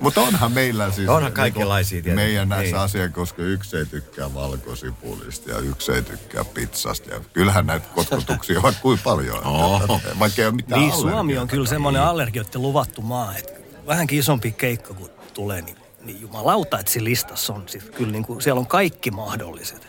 Mutta 0.00 0.20
onhan 0.20 0.52
meillä 0.52 0.90
siis... 0.90 1.08
Onhan 1.08 1.32
kaikenlaisia 1.32 2.02
niin 2.02 2.14
Meidän 2.14 2.48
näissä 2.48 2.76
niin. 2.76 2.84
asiassa, 2.84 3.14
koska 3.14 3.42
yksi 3.42 3.76
ei 3.76 3.86
tykkää 3.86 4.34
valkosipulista 4.34 5.50
ja 5.50 5.58
yksi 5.58 5.92
ei 5.92 6.02
tykkää 6.02 6.44
pizzasta. 6.44 7.10
Ja 7.10 7.20
kyllähän 7.32 7.66
näitä 7.66 7.86
kotkotuksia 7.94 8.60
on 8.62 8.74
kuin 8.82 8.98
paljon. 9.04 9.44
Oh. 9.54 10.00
Vaikka 10.18 10.42
ei 10.42 10.48
ole 10.48 10.54
mitään 10.54 10.80
Niin, 10.80 10.92
Suomi 10.92 11.38
on 11.38 11.48
kyllä 11.48 11.66
semmoinen 11.66 12.00
niin. 12.02 12.08
allergioiden 12.08 12.62
luvattu 12.62 13.02
maa, 13.02 13.36
että 13.36 13.52
vähänkin 13.86 14.18
isompi 14.18 14.52
keikka 14.52 14.94
kun 14.94 15.10
tulee, 15.34 15.62
niin, 15.62 15.76
niin 16.04 16.20
jumalauta, 16.20 16.78
että 16.78 16.92
siinä 16.92 17.04
listassa 17.04 17.52
on. 17.52 17.68
Siis 17.68 17.84
kyllä 17.84 18.12
niin 18.12 18.24
kuin, 18.24 18.42
siellä 18.42 18.58
on 18.58 18.66
kaikki 18.66 19.10
mahdolliset 19.10 19.88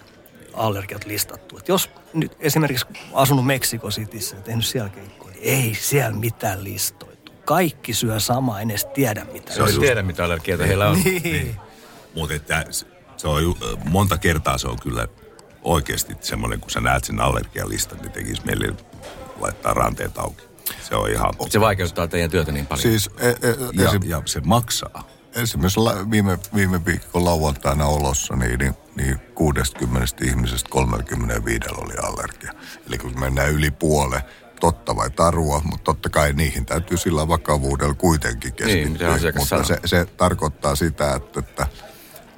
allergiat 0.54 1.06
listattu. 1.06 1.58
Et 1.58 1.68
jos 1.68 1.90
nyt 2.14 2.32
esimerkiksi 2.40 2.86
asunut 3.14 3.46
Meksiko 3.46 3.90
Cityssä 3.90 4.36
ja 4.36 4.42
tehnyt 4.42 4.66
siellä 4.66 4.90
keikkoja, 4.90 5.34
niin 5.34 5.44
ei 5.44 5.76
siellä 5.76 6.18
mitään 6.18 6.64
listoja 6.64 7.15
kaikki 7.46 7.94
syö 7.94 8.20
samaa, 8.20 8.62
en 8.62 8.72
edes 8.72 8.86
tiedä 8.86 9.26
mitä. 9.34 9.54
Se 9.54 9.64
on 9.64 9.80
tiedä 9.80 10.04
mitä 10.04 10.26
allergioita 10.26 10.66
heillä 10.66 10.90
on. 10.90 10.98
Niin. 11.04 11.24
niin. 11.24 11.56
Mutta 12.16 12.36
että 12.36 12.66
se 13.18 13.28
on, 13.28 13.56
monta 13.90 14.18
kertaa 14.18 14.58
se 14.58 14.68
on 14.68 14.80
kyllä 14.80 15.08
oikeasti 15.62 16.14
semmoinen, 16.22 16.60
kun 16.60 16.72
sä 16.72 16.80
näet 16.80 17.04
sen 17.04 17.22
allergialistan, 17.22 17.98
niin 17.98 18.12
tekisi 18.12 18.42
meille 18.46 18.74
laittaa 19.40 19.74
ranteet 19.74 20.18
auki. 20.18 20.44
Se 20.82 20.96
on 20.96 21.10
ihan... 21.10 21.34
Se 21.50 21.60
vaikeuttaa 21.60 22.08
teidän 22.08 22.32
työtä 22.32 22.52
niin 22.52 22.66
paljon. 22.66 22.82
Siis, 22.82 23.10
e, 23.20 23.30
e, 23.30 23.36
ja, 23.74 23.90
esim... 23.90 24.02
ja 24.06 24.22
se 24.26 24.42
maksaa. 24.46 25.08
Esimerkiksi 25.36 25.80
viime, 26.12 26.40
viime 26.56 26.86
viikon 26.86 27.26
lauantaina 27.26 27.86
olossa, 27.86 28.36
niin, 28.36 28.60
niin, 28.60 28.74
niin 28.96 29.20
60 29.36 30.26
ihmisestä 30.26 30.70
35 30.70 31.60
oli 31.78 31.94
allergia. 32.04 32.52
Eli 32.88 32.98
kun 32.98 33.20
mennään 33.20 33.52
yli 33.52 33.72
puoleen, 33.72 34.22
totta 34.66 34.96
vai 34.96 35.10
tarua, 35.10 35.62
mutta 35.64 35.84
totta 35.84 36.10
kai 36.10 36.34
niihin 36.34 36.66
täytyy 36.66 36.98
sillä 36.98 37.28
vakavuudella 37.28 37.94
kuitenkin 37.94 38.54
niin, 38.66 38.94
keskittyä. 38.94 39.18
Niin, 39.18 39.38
mutta 39.38 39.64
se, 39.64 39.80
se 39.86 40.06
tarkoittaa 40.06 40.76
sitä, 40.76 41.16
että, 41.16 41.40
että 41.40 41.68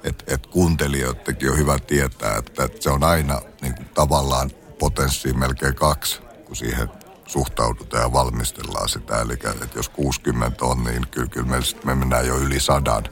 et, 0.03 0.23
et 0.27 0.47
kuuntelijoidenkin 0.47 1.51
on 1.51 1.57
hyvä 1.57 1.79
tietää, 1.79 2.37
että, 2.37 2.63
että 2.63 2.81
se 2.81 2.89
on 2.89 3.03
aina 3.03 3.41
niin 3.61 3.75
kuin, 3.75 3.89
tavallaan 3.93 4.51
potenssi 4.79 5.33
melkein 5.33 5.75
kaksi, 5.75 6.21
kun 6.45 6.55
siihen 6.55 6.89
suhtaudutaan 7.27 8.03
ja 8.03 8.13
valmistellaan 8.13 8.89
sitä. 8.89 9.21
Eli 9.21 9.33
että 9.33 9.69
jos 9.79 9.89
60 9.89 10.65
on, 10.65 10.83
niin 10.83 11.07
kyllä, 11.11 11.27
kyllä 11.27 11.47
me, 11.47 11.57
me 11.83 11.95
mennään 11.95 12.27
jo 12.27 12.37
yli 12.37 12.59
sadan 12.59 13.03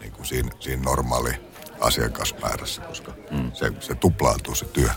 niin 0.00 0.12
kuin 0.12 0.26
siinä, 0.26 0.50
siinä 0.60 0.82
normaali 0.82 1.32
asiakasmäärässä, 1.80 2.82
koska 2.82 3.12
mm. 3.30 3.52
se, 3.52 3.72
se 3.80 3.94
tuplaantuu 3.94 4.54
se 4.54 4.64
työ. 4.64 4.90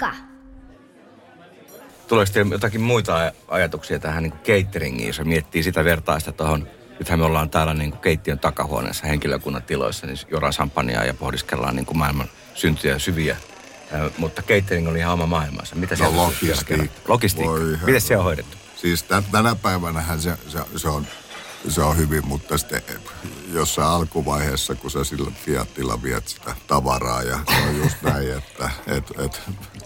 Safka. 0.00 0.14
Tuleeko 2.08 2.32
teille 2.32 2.54
jotakin 2.54 2.80
muita 2.80 3.32
ajatuksia 3.48 3.98
tähän 3.98 4.22
niin 4.22 4.32
cateringiin, 4.32 5.06
jos 5.06 5.20
miettii 5.24 5.62
sitä 5.62 5.84
vertaista 5.84 6.32
tuohon 6.32 6.68
Nythän 6.98 7.18
me 7.18 7.24
ollaan 7.24 7.50
täällä 7.50 7.74
niin 7.74 7.90
kuin 7.90 8.00
keittiön 8.00 8.38
takahuoneessa 8.38 9.06
henkilökunnan 9.06 9.62
tiloissa, 9.62 10.06
niin 10.06 10.18
juodaan 10.30 10.52
champagnea 10.52 11.04
ja 11.04 11.14
pohdiskellaan 11.14 11.76
niin 11.76 11.86
kuin 11.86 11.98
maailman 11.98 12.28
syntyjä 12.54 12.98
syviä. 12.98 13.36
Äh, 13.94 14.12
mutta 14.18 14.42
catering 14.42 14.88
oli 14.88 14.98
ihan 14.98 15.12
oma 15.12 15.26
maailmansa. 15.26 15.76
Mitä 15.76 15.96
no, 16.00 16.16
logistiikka. 16.16 16.94
Logistiikka. 17.08 17.86
Miten 17.86 18.00
se 18.00 18.16
on 18.16 18.24
hoidettu? 18.24 18.56
Siis 18.76 19.04
tänä 19.32 19.56
päivänä 19.62 20.04
se, 20.18 20.36
se, 20.48 20.58
se 20.76 20.88
on 20.88 21.06
se 21.68 21.82
on 21.82 21.96
hyvin, 21.96 22.28
mutta 22.28 22.58
sitten 22.58 22.82
jossain 23.52 23.88
alkuvaiheessa, 23.88 24.74
kun 24.74 24.90
sä 24.90 25.04
sillä 25.04 25.30
Fiatilla 25.44 26.02
viet 26.02 26.28
sitä 26.28 26.56
tavaraa 26.66 27.22
ja 27.22 27.38
se 27.48 27.68
on 27.68 27.76
just 27.76 28.02
näin, 28.02 28.32
että 28.32 28.70
et, 28.86 29.12
et 29.18 29.42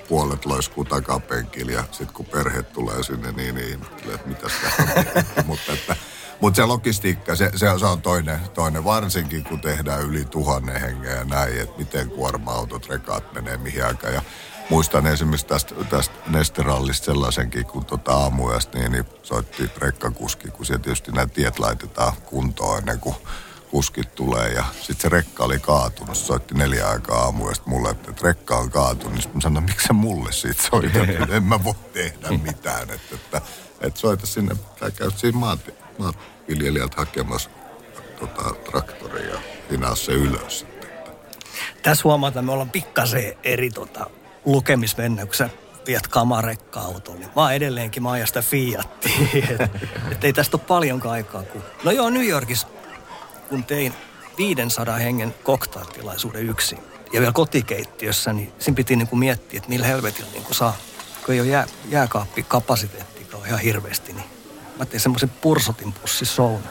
puolet 0.08 0.46
loiskuu 0.46 0.84
takapenkillä 0.84 1.72
ja 1.72 1.84
sitten 1.90 2.14
kun 2.14 2.26
perhe 2.26 2.62
tulee 2.62 3.02
sinne, 3.02 3.32
niin, 3.32 3.54
niin 3.54 3.80
että 4.14 4.28
mitä 4.28 4.48
sitä 4.48 5.44
mutta 5.46 5.72
että 5.72 5.96
mutta 6.40 6.56
se 6.56 6.64
logistiikka, 6.64 7.36
se, 7.36 7.50
se, 7.56 7.66
se 7.78 7.86
on 7.86 8.02
toinen, 8.02 8.40
toinen, 8.54 8.84
varsinkin 8.84 9.44
kun 9.44 9.60
tehdään 9.60 10.02
yli 10.02 10.24
tuhannen 10.24 10.80
hengen 10.80 11.16
ja 11.16 11.24
näin, 11.24 11.60
että 11.60 11.78
miten 11.78 12.10
kuorma-autot, 12.10 12.88
rekat 12.88 13.32
menee 13.32 13.56
mihin 13.56 13.84
aikaan. 13.84 14.14
Ja 14.14 14.22
muistan 14.70 15.06
esimerkiksi 15.06 15.46
tästä, 15.46 15.74
tästä 15.90 16.14
Nesterallista 16.26 17.04
sellaisenkin, 17.04 17.66
kun 17.66 17.84
tota 17.84 18.12
aamuyöstä 18.12 18.78
niin, 18.78 18.92
niin 18.92 19.04
soitti 19.22 19.70
rekkakuski, 19.78 20.48
kun 20.48 20.66
siellä 20.66 20.82
tietysti 20.82 21.12
nämä 21.12 21.26
tiet 21.26 21.58
laitetaan 21.58 22.12
kuntoon 22.24 22.78
ennen 22.78 23.00
kuin 23.00 23.16
kuskit 23.70 24.14
tulee. 24.14 24.48
Ja 24.48 24.64
sitten 24.74 25.00
se 25.00 25.08
rekka 25.08 25.44
oli 25.44 25.58
kaatunut. 25.58 26.16
Se 26.16 26.24
soitti 26.24 26.54
neljä 26.54 26.88
aikaa 26.88 27.18
aamuyöstä 27.18 27.70
mulle, 27.70 27.90
että, 27.90 28.12
rekka 28.22 28.56
on 28.56 28.70
kaatunut. 28.70 29.14
Niin 29.14 29.34
mä 29.34 29.40
sanoin, 29.40 29.64
miksi 29.64 29.86
sä 29.86 29.92
mulle 29.92 30.32
siitä 30.32 30.62
soitat? 30.62 31.30
en 31.36 31.42
mä 31.42 31.64
voi 31.64 31.74
tehdä 31.92 32.28
mitään. 32.28 32.90
Että, 32.90 33.14
että, 33.14 33.42
että 33.80 34.00
soita 34.00 34.26
sinne, 34.26 34.56
tai 34.80 34.92
käy 34.92 35.10
siinä 35.16 35.38
maat, 35.38 35.60
maanviljelijältä 35.98 36.96
hakemassa 36.96 37.50
tota, 38.20 38.54
traktoria 38.70 39.30
ja 39.30 39.40
hinaa 39.70 39.94
se 39.94 40.12
ylös. 40.12 40.66
Tässä 41.82 42.04
huomataan, 42.04 42.30
että 42.30 42.42
me 42.42 42.52
ollaan 42.52 42.70
pikkasen 42.70 43.36
eri 43.44 43.70
tota, 43.70 44.10
lukemisvenne, 44.52 45.28
viet 45.86 46.06
kamarekka-auton, 46.06 47.18
niin 47.18 47.30
mä 47.36 47.42
oon 47.42 47.52
edelleenkin, 47.52 48.02
mä 48.02 48.10
ajan 48.10 48.26
sitä 48.26 48.42
Fiattia. 48.42 49.12
et, 49.60 49.70
et 50.12 50.24
ei 50.24 50.32
tästä 50.32 50.56
ole 50.56 50.64
paljon 50.68 51.06
aikaa. 51.06 51.42
Kun... 51.42 51.62
No 51.84 51.90
joo, 51.90 52.10
New 52.10 52.26
Yorkissa, 52.26 52.66
kun 53.48 53.64
tein 53.64 53.94
500 54.38 54.96
hengen 54.96 55.34
koktailtilaisuuden 55.42 56.48
yksin, 56.48 56.78
ja 57.12 57.20
vielä 57.20 57.32
kotikeittiössä, 57.32 58.32
niin 58.32 58.52
siinä 58.58 58.76
piti 58.76 58.96
niin 58.96 59.08
kuin 59.08 59.18
miettiä, 59.18 59.58
että 59.58 59.68
millä 59.68 59.86
helvetillä 59.86 60.30
niin 60.32 60.44
kuin 60.44 60.54
saa, 60.54 60.76
kun 61.24 61.34
ei 61.34 61.40
ole 61.40 61.48
jää, 61.48 61.66
jääkaappikapasiteettia 61.88 63.18
ihan 63.48 63.60
hirveästi, 63.60 64.12
niin 64.12 64.24
mä 64.78 64.86
tein 64.86 65.00
semmoisen 65.00 65.28
pursotin 65.28 65.92
pussishown. 65.92 66.62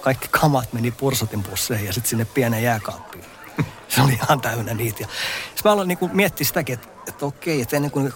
Kaikki 0.00 0.28
kamat 0.30 0.72
meni 0.72 0.90
pursotin 0.90 1.42
pusseihin 1.42 1.86
ja 1.86 1.92
sitten 1.92 2.10
sinne 2.10 2.24
pienen 2.24 2.62
jääkaappiin. 2.62 3.24
Se 3.88 4.02
oli 4.02 4.12
ihan 4.12 4.40
täynnä 4.40 4.74
niitä. 4.74 4.98
Sitten 4.98 5.62
mä 5.64 5.72
aloin 5.72 5.88
niin 5.88 5.98
miettiä 6.12 6.46
sitäkin, 6.46 6.74
että, 6.74 6.88
että 7.08 7.26
okei, 7.26 7.60
että 7.60 7.76
ennen 7.76 7.90
kuin 7.90 8.12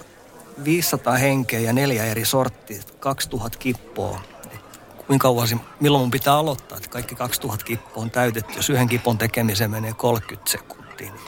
500 0.64 1.16
henkeä 1.16 1.61
ja 1.61 1.73
neljä 1.73 2.04
eri 2.04 2.25
sorttia, 2.25 2.82
2000 3.00 3.59
kippoa, 3.59 4.20
kuinka 5.06 5.23
kauan, 5.23 5.61
milloin 5.80 6.02
mun 6.02 6.11
pitää 6.11 6.35
aloittaa, 6.35 6.78
että 6.78 6.90
kaikki 6.90 7.14
2000 7.14 7.64
kippoa 7.64 8.02
on 8.02 8.11
täytetty. 8.11 8.52
Jos 8.56 8.70
yhden 8.70 8.88
kipon 8.88 9.18
tekemiseen 9.18 9.70
menee 9.70 9.92
30 9.92 10.50
sekuntia, 10.50 11.12
niin, 11.12 11.20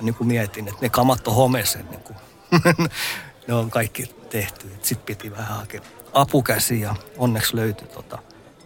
niin 0.00 0.14
kuin 0.14 0.28
mietin, 0.28 0.68
että 0.68 0.80
ne 0.80 0.88
kamat 0.88 1.28
on 1.28 1.34
homesen, 1.34 1.86
niin 1.90 2.00
kuin 2.00 2.16
ne 3.48 3.54
on 3.54 3.70
kaikki 3.70 4.14
tehty. 4.30 4.70
Sitten 4.82 5.06
piti 5.06 5.30
vähän 5.30 5.56
hakea 5.56 5.80
apukäsi 6.12 6.80
ja 6.80 6.94
onneksi 7.18 7.56
löytyi 7.56 7.88
tota, 7.88 8.18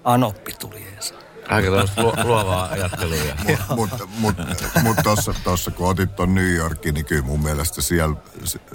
Anoppi 0.05 0.53
tuli 0.53 0.87
Eesa. 0.95 1.15
Aika 1.49 1.71
tällaista 1.71 2.03
lu- 2.03 2.13
luovaa 2.25 2.69
ajattelua. 2.71 3.17
Mutta 3.77 4.07
mut, 4.19 4.37
mut 4.83 4.97
tuossa, 5.03 5.35
tossa, 5.45 5.71
kun 5.71 5.89
otit 5.89 6.17
tuon 6.17 6.35
New 6.35 6.55
Yorkin, 6.55 6.95
niin 6.95 7.05
kyllä 7.07 7.23
mun 7.23 7.43
mielestä 7.43 7.83
siellä, 7.83 8.17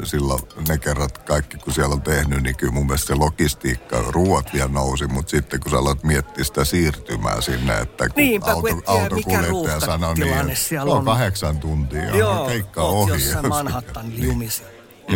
silloin 0.04 0.42
ne 0.68 0.78
kerrat 0.78 1.18
kaikki, 1.18 1.58
kun 1.58 1.74
siellä 1.74 1.94
on 1.94 2.02
tehnyt, 2.02 2.44
niin 2.44 2.56
kyllä 2.56 2.74
mun 2.74 2.86
mielestä 2.86 3.08
se 3.08 3.16
logistiikka, 3.16 4.02
ruuat 4.08 4.54
vielä 4.54 4.68
nousi, 4.70 5.08
mutta 5.08 5.30
sitten 5.30 5.60
kun 5.60 5.72
sä 5.72 5.78
aloit 5.78 6.04
miettiä 6.04 6.44
sitä 6.44 6.64
siirtymää 6.66 7.42
sinne, 7.42 7.80
että 7.80 8.10
kun 8.10 8.24
Niinpä, 8.24 8.52
auto, 8.52 8.62
kun 8.62 8.84
tiedä, 8.84 9.04
autokuljettaja 9.04 9.80
sanoi 9.80 10.14
niin, 10.14 10.50
että 10.50 10.82
on, 10.84 10.90
on 10.90 11.06
kahdeksan 11.06 11.60
tuntia, 11.60 12.16
Joo, 12.16 12.46
keikka 12.48 12.82
ohi. 12.84 13.12
jossain 13.12 13.48
Manhattanin 13.58 14.12
niin. 14.12 14.24
jumissa. 14.24 14.64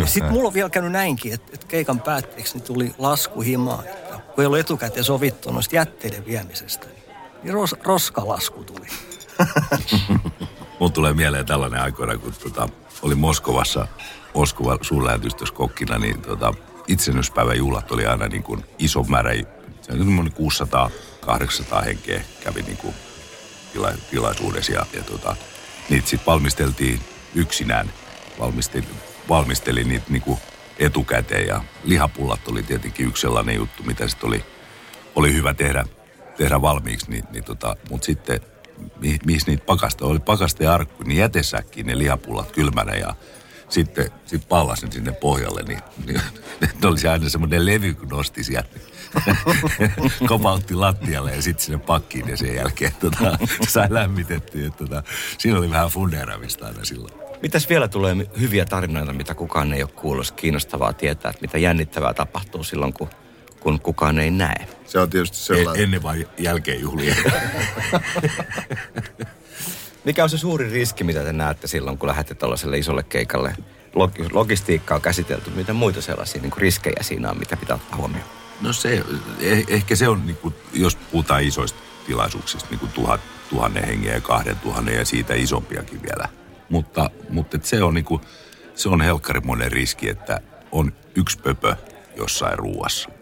Sitten 0.04 0.32
mulla 0.32 0.46
on 0.48 0.54
vielä 0.54 0.70
käynyt 0.70 0.92
näinkin, 0.92 1.32
että, 1.34 1.50
että 1.54 1.66
keikan 1.66 2.00
päätteeksi 2.00 2.54
niin 2.54 2.64
tuli 2.66 2.94
lasku 2.98 3.40
himaa, 3.40 3.82
että 3.84 4.18
kun 4.34 4.42
ei 4.42 4.46
ollut 4.46 4.58
etukäteen 4.58 5.04
sovittu 5.04 5.52
noista 5.52 5.76
jätteiden 5.76 6.26
viemisestä, 6.26 6.86
niin 7.42 7.54
ros, 7.54 7.74
roskalasku 7.82 8.64
tuli. 8.64 8.86
Mun 10.80 10.92
tulee 10.92 11.12
mieleen 11.12 11.46
tällainen 11.46 11.80
aikoina, 11.80 12.18
kun 12.18 12.32
tota, 12.42 12.68
oli 13.02 13.14
Moskovassa, 13.14 13.88
Moskova 14.34 14.78
suurlähetystössä 14.80 15.54
kokkina, 15.54 15.98
niin 15.98 16.22
tota, 16.22 16.54
itsenyspäivän 16.88 17.58
juhlat 17.58 17.92
oli 17.92 18.06
aina 18.06 18.28
niin 18.28 18.42
kuin 18.42 18.64
iso 18.78 19.02
määrä, 19.02 19.32
se 19.82 19.92
oli 19.92 20.30
600-800 21.80 21.84
henkeä 21.84 22.22
kävi 22.44 22.62
niin 22.62 22.76
kuin 22.76 22.94
tila, 23.72 23.92
tilaisuudessa 24.10 24.72
ja, 24.72 24.86
ja 24.92 25.02
tota, 25.02 25.36
niitä 25.88 26.08
sitten 26.08 26.26
valmisteltiin 26.26 27.00
yksinään, 27.34 27.92
valmisteli, 28.38 28.84
valmisteli 29.28 29.84
niitä 29.84 30.06
niin 30.08 30.22
kuin 30.22 30.38
etukäteen 30.78 31.46
ja 31.46 31.60
lihapullat 31.84 32.48
oli 32.48 32.62
tietenkin 32.62 33.06
yksi 33.06 33.20
sellainen 33.20 33.56
juttu, 33.56 33.82
mitä 33.82 34.08
sitten 34.08 34.28
oli, 34.28 34.44
oli 35.14 35.34
hyvä 35.34 35.54
tehdä 35.54 35.84
tehdä 36.38 36.62
valmiiksi, 36.62 37.10
niin, 37.10 37.24
niin 37.32 37.44
tota, 37.44 37.76
mutta 37.90 38.04
sitten 38.04 38.40
mi, 39.00 39.18
missä 39.26 39.50
niitä 39.50 39.64
pakasta 39.66 40.06
oli, 40.06 40.18
pakasta 40.18 40.62
ja 40.62 40.74
arkku, 40.74 41.02
niin 41.02 41.18
jätesäkkiin 41.18 41.86
ne 41.86 41.98
lihapullat 41.98 42.52
kylmänä 42.52 42.94
ja 42.94 43.14
sitten 43.68 44.10
sit 44.26 44.48
pallasin 44.48 44.92
sinne 44.92 45.12
pohjalle, 45.12 45.62
niin, 45.62 45.80
niin 46.06 46.20
ne 46.82 46.88
olisi 46.88 47.08
aina 47.08 47.28
semmoinen 47.28 47.66
levy, 47.66 47.94
kun 47.94 48.08
nosti 48.08 48.44
sieltä. 48.44 48.78
Kopautti 50.28 50.74
lattialle 50.74 51.34
ja 51.34 51.42
sitten 51.42 51.64
sinne 51.64 51.78
pakkiin 51.78 52.28
ja 52.28 52.36
sen 52.36 52.54
jälkeen 52.54 52.92
tota, 53.00 53.38
sai 53.68 53.86
lämmitettyä. 53.90 54.70
Tota, 54.70 55.02
siinä 55.38 55.58
oli 55.58 55.70
vähän 55.70 55.88
fundeeramista 55.88 56.66
aina 56.66 56.84
silloin. 56.84 57.14
Mitäs 57.42 57.68
vielä 57.68 57.88
tulee 57.88 58.16
hyviä 58.40 58.64
tarinoita, 58.64 59.12
mitä 59.12 59.34
kukaan 59.34 59.72
ei 59.72 59.82
ole 59.82 59.90
kuullut? 59.90 60.30
Kiinnostavaa 60.30 60.92
tietää, 60.92 61.30
että 61.30 61.42
mitä 61.42 61.58
jännittävää 61.58 62.14
tapahtuu 62.14 62.64
silloin, 62.64 62.92
kun 62.92 63.08
kun 63.60 63.80
kukaan 63.80 64.18
ei 64.18 64.30
näe. 64.30 64.68
Se 64.88 64.98
on 64.98 65.10
tietysti 65.10 65.36
sellainen... 65.36 65.84
ennen 65.84 66.02
vai 66.02 66.28
jälkeen 66.38 66.80
juhlien? 66.80 67.16
Mikä 70.04 70.24
on 70.24 70.30
se 70.30 70.38
suuri 70.38 70.70
riski, 70.70 71.04
mitä 71.04 71.24
te 71.24 71.32
näette 71.32 71.66
silloin, 71.66 71.98
kun 71.98 72.08
lähdette 72.08 72.34
tällaiselle 72.34 72.78
isolle 72.78 73.02
keikalle? 73.02 73.56
Logistiikka 74.32 74.94
on 74.94 75.00
käsitelty. 75.00 75.50
Mitä 75.50 75.72
muita 75.72 76.02
sellaisia 76.02 76.42
niin 76.42 76.52
riskejä 76.56 77.02
siinä 77.02 77.30
on, 77.30 77.38
mitä 77.38 77.56
pitää 77.56 77.76
ottaa 77.76 77.96
huomioon? 77.96 78.28
No 78.60 78.72
se, 78.72 79.04
eh, 79.40 79.64
ehkä 79.68 79.96
se 79.96 80.08
on, 80.08 80.26
niin 80.26 80.36
kuin, 80.36 80.54
jos 80.72 80.96
puhutaan 80.96 81.44
isoista 81.44 81.78
tilaisuuksista, 82.06 82.68
niin 82.70 82.78
kuin 82.80 82.92
tuhat, 82.92 83.20
tuhannen 83.50 83.84
hengen 83.84 84.14
ja 84.14 84.20
kahden 84.20 84.56
tuhannen 84.56 84.94
ja 84.94 85.04
siitä 85.04 85.34
isompiakin 85.34 86.02
vielä. 86.02 86.28
Mutta, 86.68 87.10
mutta 87.30 87.58
se 87.62 87.82
on, 87.82 87.94
niin 87.94 88.04
kuin, 88.04 88.22
se 88.74 88.88
on 88.88 89.00
helkkarimoinen 89.00 89.72
riski, 89.72 90.08
että 90.08 90.40
on 90.72 90.92
yksi 91.14 91.38
pöpö 91.38 91.76
jossain 92.16 92.58
ruuassa 92.58 93.17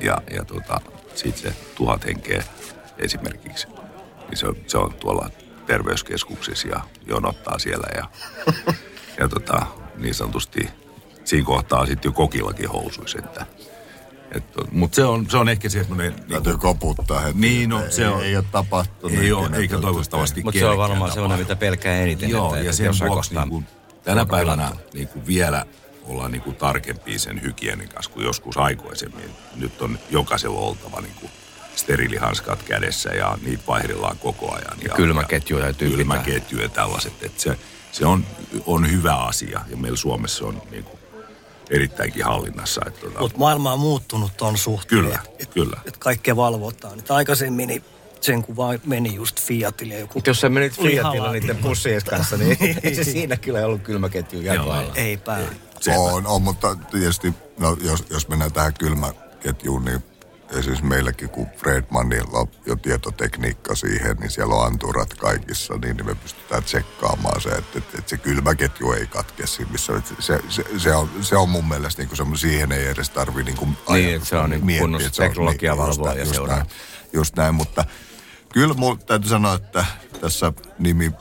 ja, 0.00 0.22
ja 0.30 0.44
tota, 0.44 0.80
sitten 1.14 1.52
se 1.52 1.58
tuhat 1.74 2.04
henkeä 2.04 2.44
esimerkiksi, 2.98 3.66
niin 4.28 4.36
se 4.36 4.46
on, 4.46 4.56
se 4.66 4.78
on 4.78 4.94
tuolla 4.94 5.30
terveyskeskuksissa 5.66 6.68
ja 6.68 6.80
jonottaa 7.06 7.58
siellä 7.58 7.86
ja, 7.96 8.04
ja 9.20 9.28
tota, 9.28 9.66
niin 9.96 10.14
sanotusti 10.14 10.68
siinä 11.24 11.46
kohtaa 11.46 11.86
sitten 11.86 12.08
jo 12.08 12.12
kokillakin 12.12 12.68
housuissa, 12.68 13.18
että 13.18 13.46
mutta 14.70 14.96
se 14.96 15.04
on, 15.04 15.30
se 15.30 15.36
on 15.36 15.48
ehkä 15.48 15.68
semmoinen... 15.68 16.12
Niin 16.12 16.28
Täytyy 16.28 16.58
koputtaa 16.58 17.20
heti. 17.20 17.38
Niin, 17.38 17.68
no, 17.68 17.82
se 17.88 18.08
on, 18.08 18.24
ei, 18.24 18.36
ole 18.36 18.44
tapahtunut. 18.52 19.18
Ei 19.18 19.32
ole, 19.32 19.56
eikä 19.56 19.78
toivottavasti 19.78 20.42
Mutta 20.42 20.60
se 20.60 20.66
on 20.66 20.78
varmaan 20.78 21.12
semmoinen, 21.12 21.38
mitä 21.38 21.56
pelkää 21.56 21.96
eniten. 21.96 22.30
Joo, 22.30 22.54
että, 22.54 22.66
ja 22.66 22.72
sen 22.72 22.92
vuoksi 23.08 23.34
niin 23.34 23.48
kuin, 23.48 23.66
tänä 24.04 24.26
päivänä 24.26 24.70
niin 24.94 25.08
kuin 25.08 25.26
vielä 25.26 25.66
olla 26.10 26.28
niin 26.28 26.42
kuin 26.42 26.56
tarkempia 26.56 27.18
sen 27.18 27.42
hygienin 27.42 27.88
kanssa 27.88 28.12
kuin 28.12 28.26
joskus 28.26 28.56
aikoisemmin. 28.56 29.30
Nyt 29.56 29.82
on 29.82 29.98
jokaisella 30.10 30.60
oltava 30.60 31.00
niin 31.00 31.14
kuin 31.20 31.32
sterilihanskat 31.76 32.62
kädessä 32.62 33.10
ja 33.10 33.38
niitä 33.42 33.62
vaihdellaan 33.66 34.18
koko 34.18 34.52
ajan. 34.54 34.78
Ja, 34.82 34.94
kylmäketju 34.94 35.58
ja 35.58 35.72
Kylmäketju 35.72 36.60
ja 36.60 36.68
tällaiset. 36.68 37.12
Että 37.22 37.42
se 37.42 37.58
se 37.92 38.06
on, 38.06 38.26
on 38.66 38.90
hyvä 38.90 39.14
asia 39.14 39.60
ja 39.70 39.76
meillä 39.76 39.96
Suomessa 39.96 40.46
on 40.46 40.62
niin 40.70 40.84
kuin 40.84 40.98
erittäinkin 41.70 42.24
hallinnassa. 42.24 42.80
Että, 42.86 43.00
tuota... 43.00 43.20
Mutta 43.20 43.38
maailma 43.38 43.72
on 43.72 43.80
muuttunut 43.80 44.36
tuon 44.36 44.58
suhteen. 44.58 45.02
Kyllä, 45.02 45.18
et, 45.38 45.50
kyllä. 45.50 45.80
Et 45.86 45.96
kaikkea 45.96 46.36
valvotaan. 46.36 46.98
Et 46.98 47.10
aikaisemmin 47.10 47.68
niin 47.68 47.84
sen 48.20 48.42
kun 48.42 48.56
vaan 48.56 48.80
meni 48.84 49.14
just 49.14 49.40
Fiatille 49.40 49.98
joku... 49.98 50.22
Jos 50.26 50.40
sä 50.40 50.48
menit 50.48 50.72
Fiatilla 50.82 51.32
niiden 51.32 51.56
pussien 51.56 52.02
kanssa, 52.10 52.36
niin 52.36 52.56
ei 52.82 52.94
se 52.94 53.04
siinä 53.04 53.36
kyllä 53.36 53.66
ollut 53.66 53.82
kylmäketju 53.82 54.40
jakoilla. 54.40 54.92
Ei 54.94 55.16
pää. 55.16 55.40
On, 55.96 56.26
on, 56.26 56.42
mutta 56.42 56.76
tietysti 56.76 57.34
no, 57.58 57.76
jos, 57.80 58.04
jos 58.10 58.28
mennään 58.28 58.52
tähän 58.52 58.74
kylmäketjuun, 58.74 59.84
niin 59.84 60.02
esimerkiksi 60.50 60.84
meilläkin, 60.84 61.28
kun 61.28 61.46
Fredmanilla 61.56 62.38
on 62.38 62.48
jo 62.66 62.76
tietotekniikka 62.76 63.74
siihen, 63.74 64.16
niin 64.16 64.30
siellä 64.30 64.54
on 64.54 64.66
anturat 64.66 65.14
kaikissa, 65.14 65.74
niin, 65.74 65.96
niin 65.96 66.06
me 66.06 66.14
pystytään 66.14 66.62
tsekkaamaan 66.64 67.40
se, 67.40 67.48
että, 67.48 67.78
että, 67.78 67.98
että 67.98 68.10
se 68.10 68.16
kylmäketju 68.16 68.92
ei 68.92 69.06
katke 69.06 69.46
siinä, 69.46 69.72
missä 69.72 70.02
se, 70.20 70.40
se, 70.48 70.64
se, 70.78 70.94
on, 70.94 71.10
se 71.20 71.36
on 71.36 71.48
mun 71.48 71.68
mielestä 71.68 72.02
niin 72.02 72.16
kuin 72.16 72.38
siihen 72.38 72.72
ei 72.72 72.86
edes 72.86 73.10
tarvitse 73.10 73.50
niin 73.50 73.56
kuin 73.56 73.76
Niin, 73.88 74.14
että 74.14 74.28
se 74.28 74.36
on 74.36 74.50
niin 74.50 74.66
miettiä, 74.66 74.80
kunnossa 74.80 75.22
teknologia 75.22 75.72
niin, 75.72 75.82
valvoa 75.82 76.14
ja 76.14 76.24
just 76.24 76.46
Näin, 76.46 76.66
just 77.12 77.36
näin, 77.36 77.54
mutta 77.54 77.84
kyllä 78.52 78.74
mun 78.74 78.98
täytyy 78.98 79.28
sanoa, 79.28 79.54
että 79.54 79.84
tässä 80.20 80.52
nimi, 80.78 81.12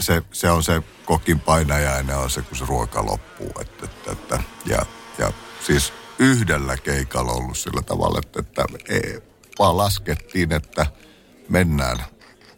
se, 0.00 0.22
se 0.32 0.50
on 0.50 0.62
se 0.62 0.82
kokin 1.04 1.40
painajainen 1.40 2.16
on 2.16 2.30
se, 2.30 2.42
kun 2.42 2.58
se 2.58 2.64
ruoka 2.68 3.06
loppuu. 3.06 3.52
Että, 3.60 3.84
että, 3.84 4.12
että, 4.12 4.42
ja, 4.66 4.86
ja 5.18 5.32
siis 5.66 5.92
yhdellä 6.18 6.76
keikalla 6.76 7.32
ollut 7.32 7.58
sillä 7.58 7.82
tavalla, 7.82 8.18
että, 8.22 8.40
että 8.40 8.64
ei, 8.88 9.22
vaan 9.58 9.76
laskettiin, 9.76 10.52
että 10.52 10.86
mennään 11.48 11.98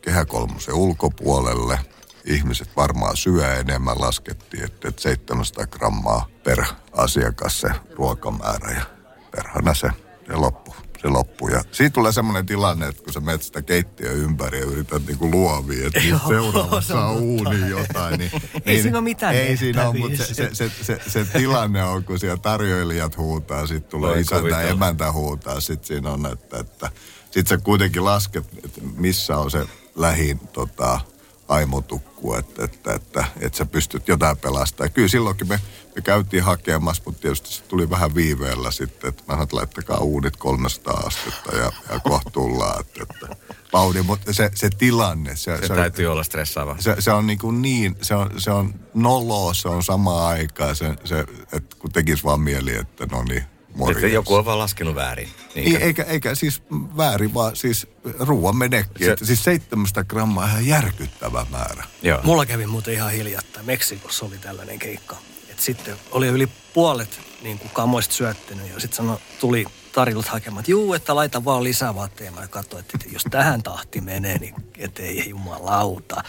kehäkolmosen 0.02 0.74
ulkopuolelle. 0.74 1.78
Ihmiset 2.24 2.68
varmaan 2.76 3.16
syö 3.16 3.54
enemmän, 3.54 4.00
laskettiin, 4.00 4.64
että, 4.64 4.88
että 4.88 5.02
700 5.02 5.66
grammaa 5.66 6.26
per 6.44 6.64
asiakas 6.92 7.60
se 7.60 7.68
ruokamäärä 7.94 8.70
ja 8.70 8.82
perhana 9.30 9.74
se, 9.74 9.90
se 10.26 10.36
loppuu 10.36 10.76
se 11.06 11.12
loppuu. 11.12 11.48
Ja 11.48 11.64
siitä 11.72 11.94
tulee 11.94 12.12
semmoinen 12.12 12.46
tilanne, 12.46 12.86
että 12.86 13.02
kun 13.02 13.12
sä 13.12 13.20
menet 13.20 13.42
sitä 13.42 13.62
keittiön 13.62 14.16
ympäri 14.16 14.58
ja 14.58 14.64
yrität 14.64 15.06
niinku 15.06 15.30
luovia, 15.30 15.86
että 15.86 15.98
Joo, 15.98 16.18
nyt 16.18 16.28
seuraava 16.28 16.80
se 16.80 16.94
on 16.94 17.16
uuni 17.16 17.70
jotain. 17.70 18.18
Niin, 18.18 18.30
Ei 18.66 18.82
siinä 18.82 18.98
ole 18.98 19.04
mitään 19.04 19.34
Ei 19.34 19.56
siinä 19.56 19.88
ole, 19.88 19.98
mutta 19.98 20.16
se, 20.16 20.34
se, 20.34 20.50
se, 20.52 20.70
se, 20.82 21.00
se, 21.06 21.24
tilanne 21.24 21.84
on, 21.84 22.04
kun 22.04 22.18
siellä 22.18 22.36
tarjoilijat 22.36 23.16
huutaa, 23.16 23.66
sitten 23.66 23.90
tulee 23.90 24.10
Voi 24.10 24.20
isäntä 24.20 24.48
ja 24.48 24.60
emäntä 24.60 25.12
huutaa, 25.12 25.60
sitten 25.60 25.86
siinä 25.86 26.10
on, 26.10 26.26
että, 26.26 26.58
että 26.58 26.90
sitten 27.30 27.46
sä 27.46 27.64
kuitenkin 27.64 28.04
lasket, 28.04 28.44
että 28.64 28.80
missä 28.96 29.38
on 29.38 29.50
se 29.50 29.66
lähin 29.96 30.40
tota, 30.52 31.00
aimotukku, 31.48 32.34
että, 32.34 32.64
että, 32.64 32.94
että, 32.94 33.24
että 33.40 33.58
sä 33.58 33.66
pystyt 33.66 34.08
jotain 34.08 34.36
pelastamaan. 34.36 34.92
Kyllä 34.92 35.08
silloinkin 35.08 35.48
me, 35.48 35.60
me 35.94 36.02
käytiin 36.02 36.42
hakemassa, 36.42 37.02
mutta 37.06 37.20
tietysti 37.20 37.52
se 37.52 37.62
tuli 37.62 37.90
vähän 37.90 38.14
viiveellä 38.14 38.70
sitten, 38.70 39.08
että 39.08 39.22
mä 39.22 39.32
sanoin, 39.32 39.42
että 39.42 39.56
laittakaa 39.56 39.98
uunit 39.98 40.36
300 40.36 40.94
astetta 40.94 41.56
ja, 41.56 41.72
ja 41.92 42.00
kohta 42.00 42.30
tullaan. 42.30 42.80
Että, 42.80 43.02
että, 43.02 43.36
Pauli, 43.72 44.02
mutta 44.02 44.32
se, 44.32 44.50
se 44.54 44.70
tilanne, 44.70 45.36
se, 45.36 45.56
Se, 45.56 45.66
se, 45.66 45.74
täytyy 45.74 46.06
olla 46.06 46.22
stressaava. 46.22 46.76
se, 46.78 46.96
se 46.98 47.12
on 47.12 47.26
niin, 47.26 47.38
kuin 47.38 47.62
niin 47.62 47.96
se 48.02 48.14
on, 48.14 48.30
se 48.38 48.50
on 48.50 48.74
noloa, 48.94 49.54
se 49.54 49.68
on 49.68 49.82
samaan 49.82 50.26
aikaan, 50.26 50.76
se, 50.76 50.94
se, 51.04 51.24
että 51.52 51.76
kun 51.78 51.92
tekisi 51.92 52.24
vaan 52.24 52.40
mieli, 52.40 52.76
että 52.76 53.06
no 53.12 53.22
niin, 53.22 53.44
morjens. 53.76 54.04
Että 54.04 54.14
joku 54.14 54.34
on 54.34 54.44
vaan 54.44 54.58
laskenut 54.58 54.94
väärin. 54.94 55.28
Ei, 55.54 55.64
Niin, 55.64 55.82
eikä, 55.82 56.02
eikä 56.02 56.34
siis 56.34 56.62
väärin, 56.96 57.34
vaan 57.34 57.56
siis 57.56 57.86
ruoan 58.18 58.56
menekki. 58.56 59.04
Se- 59.04 59.16
siis 59.22 59.44
700 59.44 60.04
grammaa 60.04 60.44
on 60.44 60.50
ihan 60.50 60.66
järkyttävä 60.66 61.46
määrä. 61.50 61.84
Joo. 62.02 62.20
Mulla 62.22 62.46
kävi 62.46 62.66
muuten 62.66 62.94
ihan 62.94 63.12
hiljattain. 63.12 63.66
Meksikossa 63.66 64.26
oli 64.26 64.38
tällainen 64.38 64.78
keikka. 64.78 65.16
Et 65.50 65.60
sitten 65.60 65.96
oli 66.10 66.26
yli 66.26 66.48
puolet 66.74 67.20
niin 67.42 67.58
kuin 67.58 67.70
kamoista 67.70 68.14
syöttänyt 68.14 68.68
ja 68.74 68.80
sitten 68.80 68.96
sano, 68.96 69.20
tuli 69.40 69.64
Tarilta 69.92 70.30
hakemaan, 70.30 70.60
että 70.60 70.70
juu, 70.70 70.94
että 70.94 71.14
laita 71.16 71.44
vaan 71.44 71.64
lisää 71.64 71.94
vaatteja. 71.94 72.30
Mä 72.32 72.48
katsoin, 72.48 72.80
että 72.80 73.08
jos 73.12 73.24
tähän 73.30 73.62
tahti 73.62 74.00
menee, 74.00 74.38
niin 74.38 74.54
ettei 74.78 75.28
jumalauta. 75.28 76.22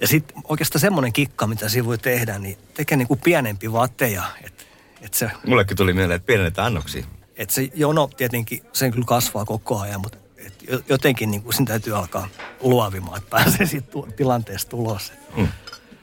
Ja 0.00 0.08
sitten 0.08 0.36
oikeastaan 0.44 0.80
semmoinen 0.80 1.12
kikka, 1.12 1.46
mitä 1.46 1.68
siinä 1.68 1.86
voi 1.86 1.98
tehdä, 1.98 2.38
niin 2.38 2.58
tekee 2.74 2.96
niin 2.96 3.08
kuin 3.08 3.20
pienempi 3.24 3.72
vaatteja. 3.72 4.22
Että 4.44 4.64
et 5.00 5.14
se, 5.14 5.30
Mullekin 5.46 5.76
tuli 5.76 5.92
mieleen, 5.92 6.16
että 6.16 6.26
pienennetään 6.26 6.66
annoksia. 6.66 7.04
et 7.36 7.50
se 7.50 7.68
jono 7.74 8.06
tietenkin, 8.16 8.62
sen 8.72 8.90
kyllä 8.92 9.04
kasvaa 9.06 9.44
koko 9.44 9.80
ajan, 9.80 10.00
mutta 10.00 10.18
et 10.36 10.54
jo- 10.70 10.80
jotenkin 10.88 11.30
niin 11.30 11.42
kuin 11.42 11.54
sen 11.54 11.64
täytyy 11.66 11.96
alkaa 11.96 12.28
luovimaan, 12.60 13.18
että 13.18 13.30
pääsee 13.30 13.66
siitä 13.66 13.90
tu- 13.90 14.08
tilanteesta 14.16 14.76
ulos. 14.76 15.12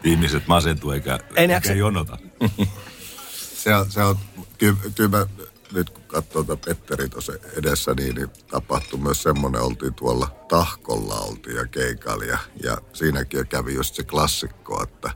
Ihmiset 0.04 0.48
masentuu 0.48 0.92
eikä, 0.92 1.14
Ei 1.36 1.42
eikä 1.42 1.54
jaksa- 1.54 1.74
jonota. 1.74 2.18
Se 3.58 3.76
on, 3.76 3.92
se 3.92 4.02
on 4.04 4.16
kyllä, 4.58 4.78
kyllä 4.96 5.10
mä, 5.18 5.26
nyt 5.74 5.90
kun 5.90 6.04
katsoo 6.08 6.44
tuota 6.44 6.66
Petteri 6.66 7.10
tuossa 7.10 7.34
edessä, 7.58 7.94
niin, 7.94 8.16
niin 8.16 8.28
tapahtui 8.52 9.00
myös 9.00 9.24
semmoinen, 9.24 9.62
oltiin 9.62 9.94
tuolla 9.94 10.28
Tahkolla 10.48 11.16
oltiin 11.16 11.56
ja 11.56 11.68
keikalla 11.68 12.24
ja, 12.26 12.38
ja 12.64 12.78
siinäkin 12.94 13.48
kävi 13.48 13.74
just 13.74 13.96
se 13.96 14.04
klassikko, 14.04 14.84
että 14.84 15.12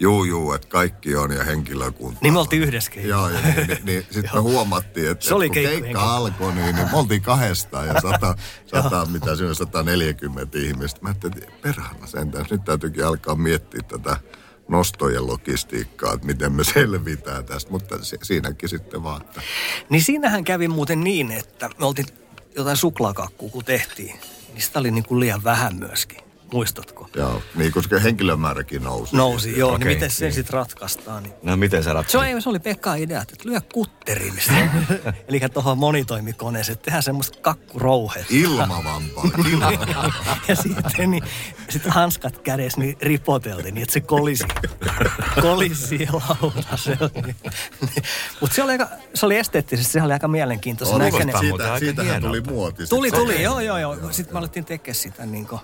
juu, 0.00 0.24
juu, 0.24 0.52
että 0.52 0.68
kaikki 0.68 1.16
on 1.16 1.32
ja 1.32 1.44
henkilökunta. 1.44 2.18
Niin 2.22 2.32
me 2.32 2.38
oltiin 2.38 2.62
yhdessä 2.62 2.90
keikalla. 2.90 3.30
Joo, 3.30 3.40
niin, 3.42 3.66
niin, 3.66 3.78
niin 3.84 4.06
sitten 4.10 4.30
me 4.34 4.40
huomattiin, 4.40 5.10
että, 5.10 5.26
Se 5.26 5.34
oli 5.34 5.48
kun 5.48 5.54
keikka 5.54 5.80
keikka. 5.80 6.16
alkoi, 6.16 6.52
niin, 6.54 6.76
niin 6.76 6.90
me 6.90 6.96
oltiin 6.98 7.22
kahdestaan 7.22 7.86
ja 7.86 7.94
sata, 8.10 8.34
sata 8.66 9.06
mitä 9.06 9.36
siinä 9.36 9.48
on, 9.48 9.54
140 9.56 10.58
ihmistä. 10.58 11.00
Mä 11.02 11.08
ajattelin, 11.08 11.38
että 11.38 11.52
perhana 11.62 12.06
sentään, 12.06 12.46
nyt 12.50 12.64
täytyykin 12.64 13.06
alkaa 13.06 13.34
miettiä 13.34 13.80
tätä 13.88 14.16
nostojen 14.68 15.26
logistiikkaa, 15.26 16.12
että 16.14 16.26
miten 16.26 16.52
me 16.52 16.64
selvitään 16.64 17.44
tästä, 17.44 17.70
mutta 17.70 18.04
si- 18.04 18.18
siinäkin 18.22 18.68
sitten 18.68 19.02
vaan, 19.02 19.20
että 19.22 19.40
Niin 19.88 20.02
siinähän 20.02 20.44
kävi 20.44 20.68
muuten 20.68 21.00
niin, 21.00 21.30
että 21.30 21.70
me 21.78 21.86
oltiin 21.86 22.06
jotain 22.56 22.76
suklaakakkua, 22.76 23.50
kun 23.50 23.64
tehtiin. 23.64 24.20
Niin 24.52 24.62
sitä 24.62 24.78
oli 24.78 24.90
niin 24.90 25.04
kuin 25.04 25.20
liian 25.20 25.44
vähän 25.44 25.76
myöskin. 25.76 26.18
Muistatko? 26.52 27.08
joo, 27.16 27.42
niin 27.54 27.72
koska 27.72 27.98
henkilömääräkin 27.98 28.82
nousi. 28.82 29.16
Nousi, 29.16 29.58
joo. 29.58 29.74
Okei, 29.74 29.78
niin 29.78 29.96
miten 29.96 30.10
sen 30.10 30.26
niin. 30.26 30.34
sitten 30.34 30.52
ratkaistaan? 30.52 31.22
Niin. 31.22 31.34
No 31.42 31.56
miten 31.56 31.84
Se, 31.84 31.92
ratkaisit? 31.92 32.32
oli, 32.32 32.42
se 32.42 32.48
oli 32.48 32.58
Pekka 32.58 32.94
idea, 32.94 33.22
että 33.22 33.34
lyö 33.44 33.60
kutteriin. 33.72 34.34
Eli 35.28 35.40
tuohon 35.52 35.78
monitoimikoneeseen, 35.78 36.72
että 36.72 36.84
tehdään 36.84 37.02
semmoista 37.02 37.38
kakkurouhetta. 37.40 38.34
Ilmavampaa, 38.44 39.24
ja 40.48 40.54
sitten 40.56 41.10
niin, 41.10 41.22
sit 41.68 41.82
hanskat 41.86 42.38
kädessä 42.38 42.80
niin 42.80 42.96
ripoteltiin 43.02 43.74
niin, 43.74 43.82
että 43.82 43.92
se 43.92 44.00
kolisi, 44.00 44.44
kolisi 45.42 45.86
siihen 45.86 46.14
lautasella. 46.14 47.10
Mutta 48.40 48.56
se 48.56 48.62
oli, 48.62 48.72
aika, 48.72 48.88
se 49.14 49.26
oli 49.26 49.36
esteettisesti, 49.36 49.92
se 49.92 50.02
oli 50.02 50.12
aika 50.12 50.28
mielenkiintoista. 50.28 50.96
Oli, 50.96 51.10
siitä, 51.10 51.38
aika 51.38 51.78
siitähän 51.78 52.10
hienolta. 52.10 52.26
tuli 52.26 52.40
muoti. 52.40 52.86
Tuli, 52.86 53.08
sitten. 53.08 53.26
tuli, 53.26 53.42
joo, 53.42 53.60
joo, 53.60 53.78
joo. 53.78 53.96
Sitten 54.10 54.34
me 54.34 54.38
alettiin 54.38 54.64
tekemään 54.64 54.94
sitä 54.94 55.26
niin 55.26 55.46
kuin, 55.46 55.60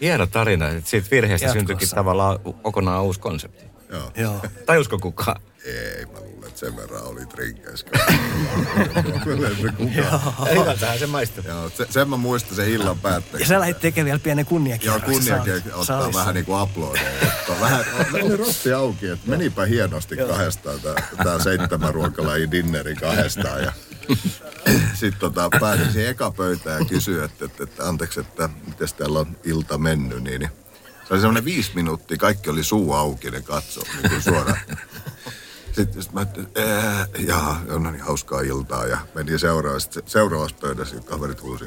Hieno 0.00 0.26
tarina. 0.26 0.68
että 0.68 0.90
Siitä 0.90 1.08
virheestä 1.10 1.44
Jatkossa. 1.46 1.58
syntyikin 1.58 1.88
tavallaan 1.94 2.38
kokonaan 2.62 3.02
uusi 3.02 3.20
konsepti. 3.20 3.64
Joo. 3.90 4.12
joo. 4.16 4.40
Tajusko 4.66 4.98
kukaan? 4.98 5.40
Ei, 5.64 6.04
mä 6.06 6.18
luulen, 6.20 6.48
että 6.48 6.60
sen 6.60 6.76
verran 6.76 7.02
oli 7.02 7.26
trinkeissä. 7.26 7.86
Kukaan. 9.76 10.50
Hyvältähän 10.54 10.98
se 10.98 11.06
maistuu. 11.06 11.44
Joo, 11.48 11.70
se, 11.70 11.86
sen 11.90 12.08
mä 12.08 12.16
muistan 12.16 12.56
sen 12.56 12.68
illan 12.68 12.98
päätteeksi. 12.98 13.42
Ja 13.42 13.46
sä 13.46 13.60
lähdit 13.60 13.78
tekemään 13.80 14.04
vielä 14.06 14.18
pienen 14.18 14.42
Joo, 14.42 14.48
kunniakierroksen. 14.48 15.12
kunniakin 15.14 15.52
saalis- 15.52 15.66
ottaa 15.66 15.84
saalissa. 15.84 16.20
vähän 16.20 16.34
niin 16.34 16.44
kuin 16.44 16.62
uploadeja. 16.62 17.10
Ottaa 17.40 17.60
vähän, 17.60 17.84
oli 18.22 18.36
rossi 18.36 18.72
auki, 18.72 19.08
että 19.08 19.30
menipä 19.30 19.64
hienosti 19.64 20.16
kahdestaan 20.16 20.80
tämä 21.24 21.38
seitsemän 21.42 21.94
ruokalajin 21.94 22.50
dinneri 22.50 22.94
kahdestaan. 22.94 23.62
Ja 23.62 23.72
sitten 24.94 25.20
tota, 25.20 25.48
pääsin 25.60 25.92
siihen 25.92 26.10
eka 26.10 26.30
pöytään 26.30 26.82
ja 26.82 26.88
kysyin, 26.88 27.24
että, 27.24 27.44
että, 27.44 27.64
että 27.64 27.88
anteeksi, 27.88 28.20
että 28.20 28.48
miten 28.66 28.88
täällä 28.96 29.18
on 29.18 29.36
ilta 29.44 29.78
mennyt, 29.78 30.22
niin, 30.22 30.40
niin 30.40 30.50
se 31.08 31.14
oli 31.14 31.20
semmoinen 31.20 31.44
viisi 31.44 31.70
minuuttia, 31.74 32.16
kaikki 32.16 32.50
oli 32.50 32.64
suu 32.64 32.92
auki, 32.92 33.30
ne 33.30 33.42
katsoi 33.42 33.84
niin 34.10 34.22
suoraan. 34.22 34.58
Sitten 35.72 36.02
sit 36.02 36.12
mä 36.12 36.22
että 36.22 36.42
on 37.70 37.82
niin 37.82 38.00
hauskaa 38.00 38.40
iltaa 38.40 38.86
ja 38.86 38.98
menin 39.14 39.38
seuraavassa, 39.38 40.00
seuraavassa 40.06 40.56
pöydässä 40.60 41.00
kaverit 41.00 41.42
huusi, 41.42 41.64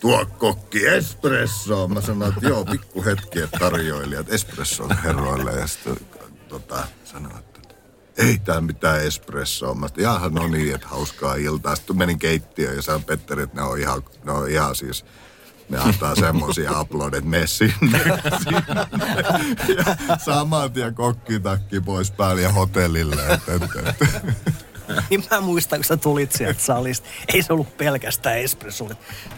tuo 0.00 0.26
kokki 0.26 0.86
espressoa. 0.86 1.88
Mä 1.88 2.00
sanoin, 2.00 2.32
että 2.32 2.48
joo, 2.48 2.64
pikku 2.64 3.04
hetki, 3.04 3.40
että 3.40 3.58
tarjoilijat 3.58 4.32
espresson 4.32 4.98
herroille. 4.98 5.52
Ja 5.52 5.66
sitten 5.66 5.96
tota, 6.48 6.88
sanoin, 7.04 7.36
että 7.36 7.53
ei 8.18 8.38
tää 8.38 8.60
mitään 8.60 9.04
espressoa. 9.04 9.74
Mä 9.74 9.88
sanoin, 9.88 10.02
jaha, 10.02 10.28
no 10.28 10.48
niin, 10.48 10.74
että 10.74 10.88
hauskaa 10.88 11.34
iltaa. 11.34 11.76
Sitten 11.76 11.98
menin 11.98 12.18
keittiöön 12.18 12.76
ja 12.76 12.82
sanoin 12.82 13.04
Petteri, 13.04 13.42
että 13.42 13.60
ne 13.60 13.62
on 13.62 13.78
ihan, 13.78 14.02
ne 14.24 14.32
on 14.32 14.50
ihan 14.50 14.74
siis 14.74 15.04
ne 15.68 15.78
antaa 15.78 16.14
semmosia 16.14 16.80
uploadeja, 16.80 17.22
mene 17.22 17.46
sinne. 17.46 18.00
sinne. 18.42 18.86
Ja 19.76 20.16
saman 20.18 20.72
tien 20.72 20.94
kokkitakki 20.94 21.80
pois 21.80 22.10
päälle 22.10 22.42
ja 22.42 22.52
hotellille. 22.52 23.22
Niin 25.10 25.24
mä 25.30 25.40
muistan, 25.40 25.78
kun 25.78 25.84
sä 25.84 25.96
tulit 25.96 26.32
sieltä 26.32 26.60
salista. 26.60 27.08
Ei 27.34 27.42
se 27.42 27.52
ollut 27.52 27.76
pelkästään 27.76 28.38
espresso, 28.38 28.88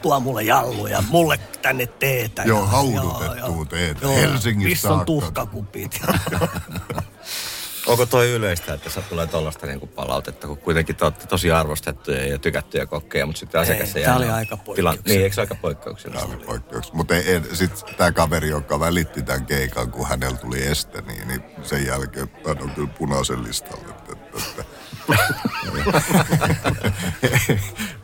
tuo 0.03 0.21
mulle 0.21 0.43
jalluja, 0.43 1.03
mulle 1.09 1.41
tänne 1.62 1.87
teetä. 1.87 2.43
Joo, 2.43 2.67
haudutettua 2.67 3.65
teetä. 3.65 4.01
Joo, 4.03 4.17
Helsingistä 4.17 4.69
Missä 4.69 4.93
on 4.93 5.07
tuhkakupit? 5.07 6.01
Onko 7.87 8.07
toi 8.07 8.31
yleistä, 8.31 8.75
että 8.75 8.90
sä 8.90 9.03
tulee 9.03 9.27
tollasta 9.27 9.66
niinku 9.66 9.87
palautetta, 9.87 10.46
kun 10.46 10.57
kuitenkin 10.59 10.96
te 10.96 11.05
olette 11.05 11.27
tosi 11.27 11.51
arvostettuja 11.51 12.27
ja 12.27 12.38
tykättyjä 12.38 12.87
kokkeja, 12.87 13.27
mutta 13.27 13.40
sitten 13.40 13.61
asiakas 13.61 13.96
Ei, 13.96 14.05
aina 14.07 14.16
oli 14.16 14.29
aika 14.31 14.57
poikkeuksellista. 14.57 15.09
Niin, 15.09 15.22
eikö 15.22 15.35
se 15.35 15.40
aika 15.40 15.55
poikkeuksellista? 15.55 16.27
Tämä 16.27 16.37
oli 16.37 16.46
poikkeus. 16.46 16.92
Mutta 16.92 17.14
sitten 17.53 17.96
tämä 17.96 18.12
kaveri, 18.12 18.49
joka 18.49 18.81
välitti 18.81 19.22
tämän 19.22 19.46
keikan, 19.46 19.90
kun 19.90 20.09
hänellä 20.09 20.37
tuli 20.37 20.62
este, 20.62 21.01
niin, 21.01 21.29
niin 21.29 21.42
sen 21.62 21.87
jälkeen 21.87 22.31
hän 22.46 22.62
on 22.62 22.70
kyllä 22.70 22.88
punaisen 22.99 23.44
listalla. 23.44 23.85
Että, 23.88 24.12
että, 24.12 24.38
että. 24.38 24.64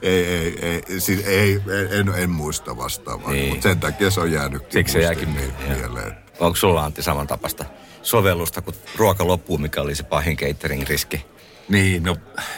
ei, 0.03 0.25
ei, 0.25 0.59
ei, 0.63 1.01
siis 1.01 1.27
ei, 1.27 1.63
en, 1.91 2.13
en 2.17 2.31
muista 2.31 2.77
vastaavaa, 2.77 3.31
Niin. 3.33 3.49
mutta 3.49 3.63
sen 3.63 3.81
takia 3.81 4.11
se 4.11 4.21
on 4.21 4.33
jäänyt 4.33 4.73
Siksi 4.73 4.93
se 4.93 5.01
jääkin 5.03 5.29
mieleen. 5.29 6.17
Onko 6.41 6.57
sulla 6.57 6.85
Antti 6.85 7.03
samantapasta 7.03 7.65
sovellusta, 8.03 8.63
kun 8.63 8.75
ruoka 8.97 9.27
loppuu, 9.27 9.59
mikä 9.59 9.83
oli 9.83 9.95
se 9.95 10.03
pahin 10.03 10.37
catering-riski? 10.37 11.27
Niin, 11.69 12.03
no 12.03 12.17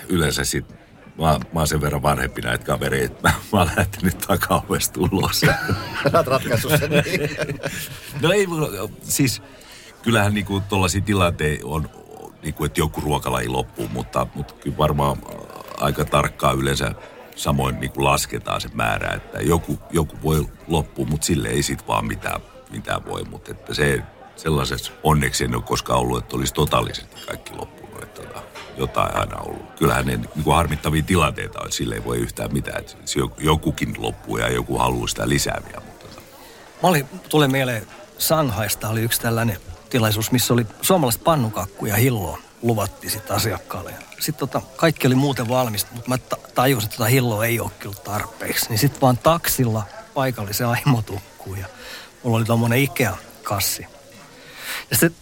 yleensä 0.09 0.45
sit 0.45 0.65
mä, 1.19 1.39
mä 1.53 1.61
oon 1.61 1.69
sen 1.69 1.81
verran 1.81 2.03
vanhempi 2.03 2.41
näitä 2.41 2.65
kavereita, 2.65 3.15
mä, 3.23 3.35
mä 3.53 3.59
oon 3.59 3.71
lähtenyt 3.77 4.19
takaovesta 4.19 5.01
ulos. 5.01 5.41
Sä 5.41 5.57
oot 6.15 6.27
ratkaissut 6.27 6.73
sen 6.79 6.91
niin. 6.91 7.31
no 8.23 8.33
ei 8.33 8.47
siis 9.03 9.43
kyllähän 10.03 10.35
niinku 10.35 10.63
tollaisia 10.69 11.01
tilanteita 11.01 11.67
on, 11.67 11.91
niinku, 12.43 12.65
että 12.65 12.81
joku 12.81 13.01
ruokalaji 13.01 13.49
loppuu, 13.49 13.89
mutta, 13.89 14.27
mutta 14.35 14.55
kyllä 14.55 14.79
varmaan 14.79 15.17
aika 15.77 16.05
tarkkaan 16.05 16.59
yleensä 16.59 16.93
samoin 17.37 17.81
niinku 17.81 18.05
lasketaan 18.05 18.61
se 18.61 18.69
määrä, 18.73 19.13
että 19.13 19.39
joku, 19.41 19.79
joku 19.91 20.17
voi 20.23 20.47
loppua, 20.69 21.07
mutta 21.07 21.27
sille 21.27 21.49
ei 21.49 21.63
sit 21.63 21.87
vaan 21.87 22.07
mitään, 22.07 22.41
mitään 22.71 23.05
voi, 23.07 23.25
mutta 23.25 23.51
että 23.51 23.75
se 23.75 24.03
sellaisessa 24.37 24.93
onneksi 25.03 25.45
en 25.45 25.55
ole 25.55 25.63
koskaan 25.63 25.99
ollut, 25.99 26.19
että 26.19 26.37
olisi 26.37 26.55
totaalisesti 26.55 27.17
kaikki 27.27 27.55
loppunut, 27.55 28.03
että 28.03 28.23
tota, 28.23 28.43
jotain 28.77 29.17
aina 29.17 29.39
ollut. 29.39 29.73
Kyllähän 29.79 30.07
ne 30.07 30.17
niin 30.17 30.45
kuin 30.45 30.57
harmittavia 30.57 31.03
tilanteita 31.03 31.61
on, 31.61 31.65
että 31.65 31.77
sille 31.77 31.95
ei 31.95 32.05
voi 32.05 32.19
yhtään 32.19 32.53
mitään, 32.53 32.81
että 32.81 32.97
jokukin 33.39 33.95
loppuu 33.99 34.39
ja 34.39 34.53
joku 34.53 34.79
haluaa 34.79 35.09
sitä 35.09 35.29
lisää 35.29 35.63
vielä, 35.67 35.83
mutta 35.87 36.07
tota. 36.07 36.21
Mä 36.83 36.89
olin, 36.89 37.07
tulee 37.29 37.49
mieleen, 37.49 37.87
Sanghaista 38.19 38.89
oli 38.89 39.03
yksi 39.03 39.21
tällainen 39.21 39.57
tilaisuus, 39.91 40.31
missä 40.31 40.55
oli 40.55 40.67
suomalaiset 40.83 41.25
pannukakku 41.25 41.87
ja 41.87 41.97
hilloa 41.97 42.39
luvattiin 42.63 43.11
sitten 43.11 43.37
asiakkaalle. 43.37 43.95
Sitten 44.21 44.49
tota, 44.49 44.63
kaikki 44.77 45.07
oli 45.07 45.15
muuten 45.15 45.49
valmista, 45.49 45.91
mutta 45.95 46.09
mä 46.09 46.19
ta- 46.19 46.37
tajusin, 46.55 46.87
että 46.87 46.97
tota 46.97 47.09
hilloa 47.09 47.45
ei 47.45 47.61
ole 47.61 47.71
kyllä 47.79 47.95
tarpeeksi. 47.95 48.69
Niin 48.69 48.79
sitten 48.79 49.01
vaan 49.01 49.19
taksilla 49.19 49.83
paikallisen 50.15 50.67
aimotukkuun 50.67 51.59
ja 51.59 51.67
mulla 52.23 52.37
oli 52.37 52.45
tuommoinen 52.45 52.79
Ikea-kassi. 52.79 53.87
Ja 54.91 54.97
se 54.97 55.13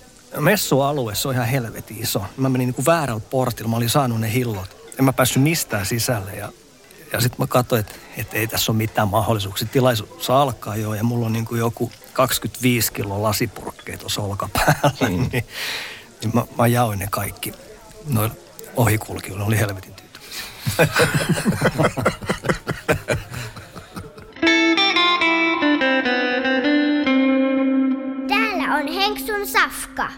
messualue, 0.40 1.14
se 1.14 1.28
on 1.28 1.34
ihan 1.34 1.46
helvetin 1.46 2.02
iso. 2.02 2.24
Mä 2.36 2.48
menin 2.48 2.66
niin 2.66 2.74
kuin 2.74 2.86
väärällä 2.86 3.22
portilla, 3.30 3.70
mä 3.70 3.76
olin 3.76 3.90
saanut 3.90 4.20
ne 4.20 4.32
hillot. 4.32 4.76
En 4.98 5.04
mä 5.04 5.12
päässyt 5.12 5.42
mistään 5.42 5.86
sisälle 5.86 6.36
ja, 6.36 6.52
ja 7.12 7.20
sitten 7.20 7.36
mä 7.38 7.46
katsoin, 7.46 7.80
että, 7.80 7.94
että 8.16 8.36
ei 8.36 8.46
tässä 8.46 8.72
ole 8.72 8.76
mitään 8.76 9.08
mahdollisuuksia. 9.08 9.68
Tilaisuus 9.72 10.30
alkaa 10.30 10.76
jo 10.76 10.94
ja 10.94 11.04
mulla 11.04 11.26
on 11.26 11.32
niin 11.32 11.44
kuin 11.44 11.58
joku 11.58 11.92
25 12.12 12.92
kilo 12.92 13.22
lasipurkkeja 13.22 13.98
tuossa 13.98 14.22
olkapäällä. 14.22 14.90
Mm. 15.00 15.08
niin, 15.08 15.30
niin 15.32 16.30
mä, 16.34 16.44
mä 16.58 16.66
jaoin 16.66 16.98
ne 16.98 17.08
kaikki 17.10 17.54
noilla 18.08 18.34
ohikulkijoilla. 18.76 19.44
oli 19.44 19.58
helvetin 19.58 19.94
tyytyväisiä. 19.94 20.42
Safka. 29.72 30.08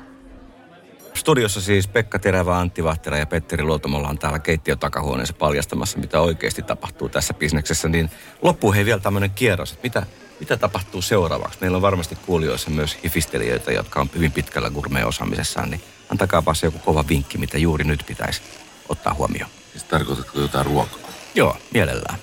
Studiossa 1.14 1.60
siis 1.60 1.88
Pekka 1.88 2.18
Terävä, 2.18 2.58
Antti 2.58 2.84
Vahtera 2.84 3.18
ja 3.18 3.26
Petteri 3.26 3.62
Luotomolla 3.62 4.08
on 4.08 4.18
täällä 4.18 4.38
keittiön 4.38 4.78
takahuoneessa 4.78 5.34
paljastamassa, 5.38 5.98
mitä 5.98 6.20
oikeasti 6.20 6.62
tapahtuu 6.62 7.08
tässä 7.08 7.34
bisneksessä. 7.34 7.88
Niin 7.88 8.10
loppuu 8.42 8.72
hei 8.72 8.84
vielä 8.84 9.00
tämmöinen 9.00 9.30
kierros, 9.30 9.72
että 9.72 9.82
mitä, 9.82 10.06
mitä 10.40 10.56
tapahtuu 10.56 11.02
seuraavaksi. 11.02 11.58
Meillä 11.60 11.76
on 11.76 11.82
varmasti 11.82 12.18
kuulijoissa 12.26 12.70
myös 12.70 12.98
hifistelijöitä, 13.04 13.72
jotka 13.72 14.00
on 14.00 14.10
hyvin 14.14 14.32
pitkällä 14.32 14.70
gourmet-osaamisessaan, 14.70 15.70
niin 15.70 15.80
antakaapa 16.08 16.54
se 16.54 16.66
joku 16.66 16.78
kova 16.78 17.04
vinkki, 17.08 17.38
mitä 17.38 17.58
juuri 17.58 17.84
nyt 17.84 18.04
pitäisi 18.06 18.42
ottaa 18.88 19.14
huomioon. 19.14 19.50
Siis 19.72 19.84
tarkoitatko 19.84 20.40
jotain 20.40 20.66
ruokaa? 20.66 20.98
Joo, 21.34 21.56
mielellään. 21.74 22.18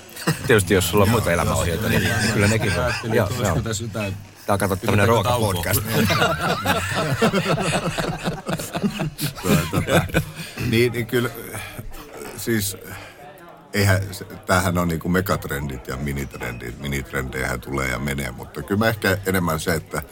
Tietysti 0.46 0.74
jos 0.74 0.90
sulla 0.90 1.04
on 1.04 1.10
muita 1.10 1.32
elämäohjeita, 1.32 1.88
niin 1.88 2.08
kyllä 2.32 2.48
nekin 2.48 2.72
on. 2.78 3.14
Joo, 3.14 3.28
joo. 3.42 3.62
tässä 3.62 3.84
jotain 3.84 4.16
Tää 4.46 4.52
on 4.52 4.58
kato 4.58 4.76
tämmönen 4.76 5.08
ruokapodcast. 5.08 5.80
tota, 9.70 10.06
niin, 10.70 10.92
niin 10.92 11.06
kyllä, 11.06 11.30
siis 12.36 12.76
eihän, 13.74 14.02
tämähän 14.46 14.78
on 14.78 14.88
niinku 14.88 15.08
megatrendit 15.08 15.88
ja 15.88 15.96
minitrendit. 15.96 16.78
Minitrendejähän 16.78 17.60
tulee 17.60 17.88
ja 17.88 17.98
menee, 17.98 18.30
mutta 18.30 18.62
kyllä 18.62 18.78
mä 18.78 18.88
ehkä 18.88 19.18
enemmän 19.26 19.60
se, 19.60 19.74
että, 19.74 20.02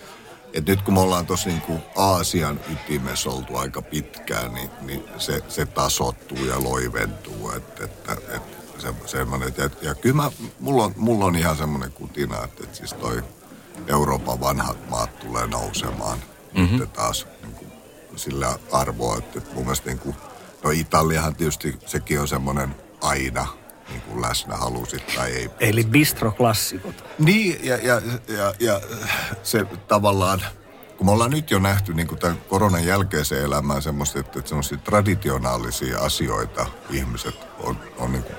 että 0.53 0.73
nyt 0.73 0.83
kun 0.83 0.95
me 0.95 1.01
ollaan 1.01 1.27
tuossa 1.27 1.49
niinku 1.49 1.81
Aasian 1.97 2.61
ytimessä 2.73 3.31
oltu 3.31 3.57
aika 3.57 3.83
pitkään, 3.83 4.55
niin, 4.55 4.71
niin 4.81 5.05
se, 5.19 5.43
se 5.49 5.67
tasottuu 5.67 6.45
ja 6.45 6.65
loiventuu. 6.65 7.51
Että, 7.51 7.85
että, 7.85 8.13
että 8.13 8.57
se, 8.79 8.95
semmoinen, 9.07 9.55
ja, 9.57 9.71
ja 9.83 9.95
kyllä 9.95 10.17
mä, 10.17 10.31
mulla, 10.61 10.85
on, 10.85 10.95
mulla 10.97 11.25
on 11.25 11.37
ihan 11.37 11.57
semmoinen 11.57 11.93
kutina, 11.93 12.45
että, 12.45 12.65
että 12.65 12.77
siis 12.77 12.93
toi 12.93 13.23
Euroopan 13.87 14.41
vanhat 14.41 14.91
maat 14.91 15.19
tulee 15.19 15.47
nousemaan 15.47 16.19
mm-hmm. 16.55 16.79
nyt 16.79 16.93
taas 16.93 17.27
niin 17.43 17.55
kuin, 17.55 17.73
sillä 18.17 18.59
arvoa, 18.73 19.19
että, 19.19 19.39
että 19.39 19.55
mun 19.55 19.65
mielestä 19.65 19.87
niin 19.87 19.99
kuin, 19.99 20.17
no 20.65 20.71
Italiahan 20.71 21.35
tietysti 21.35 21.79
sekin 21.87 22.21
on 22.21 22.29
semmoinen 22.29 22.75
aina 23.01 23.47
niin 23.89 24.01
kuin 24.01 24.23
läsnä 24.23 24.57
halusit 24.57 25.07
tai 25.17 25.31
ei. 25.31 25.51
Eli 25.61 25.85
bistroklassikot. 25.85 27.05
Niin, 27.19 27.65
ja, 27.65 27.77
ja, 27.77 28.03
ja, 28.29 28.55
ja 28.61 28.81
se 29.43 29.67
tavallaan, 29.89 30.43
kun 30.97 31.07
me 31.07 31.11
ollaan 31.11 31.31
nyt 31.31 31.51
jo 31.51 31.59
nähty 31.59 31.95
niin 31.95 32.09
kuin 32.09 32.19
tämän 32.19 32.39
koronan 32.49 32.87
jälkeiseen 32.87 33.45
elämään 33.45 33.83
semmoista, 33.83 34.19
että, 34.19 34.39
että 34.39 34.49
semmoisia 34.49 34.79
traditionaalisia 34.79 35.99
asioita 35.99 36.67
ihmiset 36.91 37.35
on, 37.59 37.79
on 37.99 38.13
niin 38.13 38.23
kuin 38.23 38.37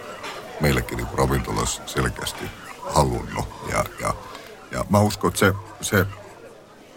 meillekin 0.60 0.98
niin 0.98 1.08
kuin 1.08 1.20
ravintolassa 1.20 1.82
selkeästi 1.86 2.44
halunnut. 2.94 3.46
Ja, 3.72 3.86
ja, 4.00 4.14
ja 4.72 4.86
mä 4.90 5.00
uskon, 5.00 5.28
että 5.28 5.40
se, 5.40 5.54
se 5.82 6.06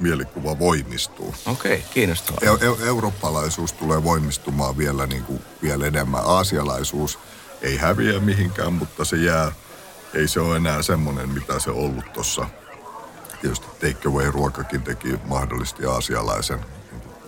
mielikuva 0.00 0.58
voimistuu. 0.58 1.34
Okei, 1.46 1.74
okay, 1.74 1.86
kiinnostavaa. 1.94 2.40
Eu- 2.40 2.62
eu- 2.62 2.86
eurooppalaisuus 2.86 3.72
tulee 3.72 4.04
voimistumaan 4.04 4.78
vielä, 4.78 5.06
niin 5.06 5.24
kuin, 5.24 5.42
vielä 5.62 5.86
enemmän. 5.86 6.22
Aasialaisuus 6.24 7.18
ei 7.62 7.76
häviä 7.76 8.20
mihinkään, 8.20 8.72
mutta 8.72 9.04
se 9.04 9.16
jää, 9.16 9.52
ei 10.14 10.28
se 10.28 10.40
ole 10.40 10.56
enää 10.56 10.82
semmoinen, 10.82 11.28
mitä 11.28 11.58
se 11.58 11.70
ollut 11.70 12.12
tuossa. 12.12 12.46
Tietysti 13.40 13.66
takeaway-ruokakin 13.66 14.82
teki 14.82 15.18
mahdollisesti 15.24 15.86
aasialaisen 15.86 16.60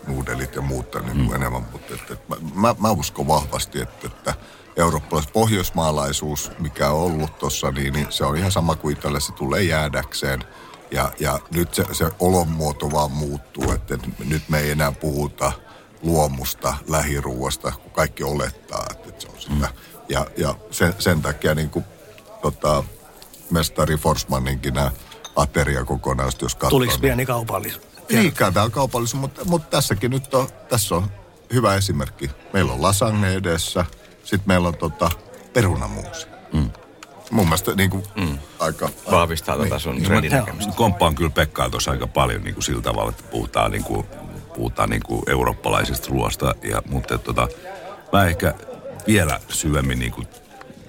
nuudelit 0.07 0.55
ja 0.55 0.63
muut 0.63 0.87
niin 1.05 1.17
mm. 1.17 1.35
enemmän, 1.35 1.67
mutta 1.73 1.95
että, 1.95 2.15
että 2.15 2.27
mä, 2.29 2.37
mä, 2.55 2.75
mä 2.79 2.91
uskon 2.91 3.29
vahvasti, 3.29 3.81
että, 3.81 4.07
että 4.07 4.35
eurooppalais 4.77 5.27
pohjoismaalaisuus, 5.27 6.51
mikä 6.59 6.91
on 6.91 7.03
ollut 7.03 7.39
tuossa, 7.39 7.71
niin, 7.71 7.93
niin 7.93 8.07
se 8.11 8.25
on 8.25 8.37
ihan 8.37 8.53
sama 8.53 8.77
kuin 8.77 8.97
Italia, 8.97 9.21
se 9.21 9.33
tulee 9.33 9.63
jäädäkseen. 9.63 10.45
Ja, 10.91 11.13
ja 11.21 11.39
nyt 11.55 11.75
se, 11.75 11.85
se 11.93 12.11
olonmuoto 12.19 12.91
vaan 12.91 13.11
muuttuu, 13.11 13.73
että 13.73 13.99
nyt 14.25 14.43
me 14.49 14.61
ei 14.61 14.71
enää 14.71 14.93
puhuta 14.93 15.53
luomusta, 16.03 16.75
lähiruuasta, 16.89 17.73
kun 17.73 17.91
kaikki 17.91 18.25
olettaa, 18.25 18.87
että 18.91 19.13
se 19.19 19.29
on 19.29 19.41
sitä. 19.41 19.69
Ja, 20.09 20.27
ja 20.37 20.55
sen, 20.71 20.95
sen 20.99 21.23
takia 21.23 21.55
niin 21.55 21.71
kuin, 21.71 21.85
tota, 22.43 22.85
mestari 23.51 23.97
Forsmaninkin 23.97 24.75
nämä 24.75 24.91
ateriakokonaisuudet, 25.37 26.43
jos 26.43 26.55
katsoo. 26.55 26.71
Tuliko 26.71 26.93
niin- 26.93 27.01
pieni 27.01 27.27
kaupallisuus? 27.27 27.87
Niinkään 28.13 28.55
tämä 28.55 28.65
on 28.65 28.71
kaupallisuus, 28.71 29.21
mutta, 29.21 29.45
mutta 29.45 29.69
tässäkin 29.71 30.11
nyt 30.11 30.35
on, 30.35 30.49
tässä 30.69 30.95
on 30.95 31.11
hyvä 31.53 31.75
esimerkki. 31.75 32.31
Meillä 32.53 32.73
on 32.73 32.83
lasagne 32.83 33.35
edessä, 33.35 33.85
sitten 34.27 34.49
meillä 34.49 34.69
on 34.69 34.77
tota, 34.77 35.11
perunamuusi. 35.53 36.27
Mm. 36.53 36.71
Mun 37.31 37.45
mielestä 37.45 37.75
niin 37.75 37.91
kuin, 37.91 38.03
mm. 38.17 38.39
aika... 38.59 38.89
Vahvistaa 39.11 39.57
tota 39.57 39.79
sun 39.79 40.03
trendinäkemystä. 40.03 40.73
Komppaan 40.73 41.15
kyllä 41.15 41.31
Pekkaa 41.31 41.71
tuossa 41.71 41.91
aika 41.91 42.07
paljon 42.07 42.43
niin 42.43 42.55
kuin 42.55 42.65
sillä 42.65 42.83
tavalla, 42.83 43.11
että 43.11 43.23
puhutaan, 43.23 43.71
niin 43.71 43.85
kuin, 43.85 44.07
puhutaan 44.55 44.91
niin 44.91 45.03
kuin 45.03 45.23
eurooppalaisesta 45.27 46.09
ruoasta. 46.11 46.55
Ja, 46.63 46.83
mutta 46.91 47.19
tota, 47.19 47.49
mä 48.13 48.27
ehkä 48.27 48.55
vielä 49.07 49.41
syvemmin 49.49 49.99
niin 49.99 50.13
kuin 50.13 50.27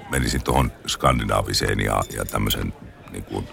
menisin 0.10 0.44
tuohon 0.44 0.72
skandinaaviseen 0.88 1.80
ja, 1.80 2.04
ja 2.16 2.26
tämmöisen 2.26 2.74
niin 3.12 3.24
kuin 3.24 3.48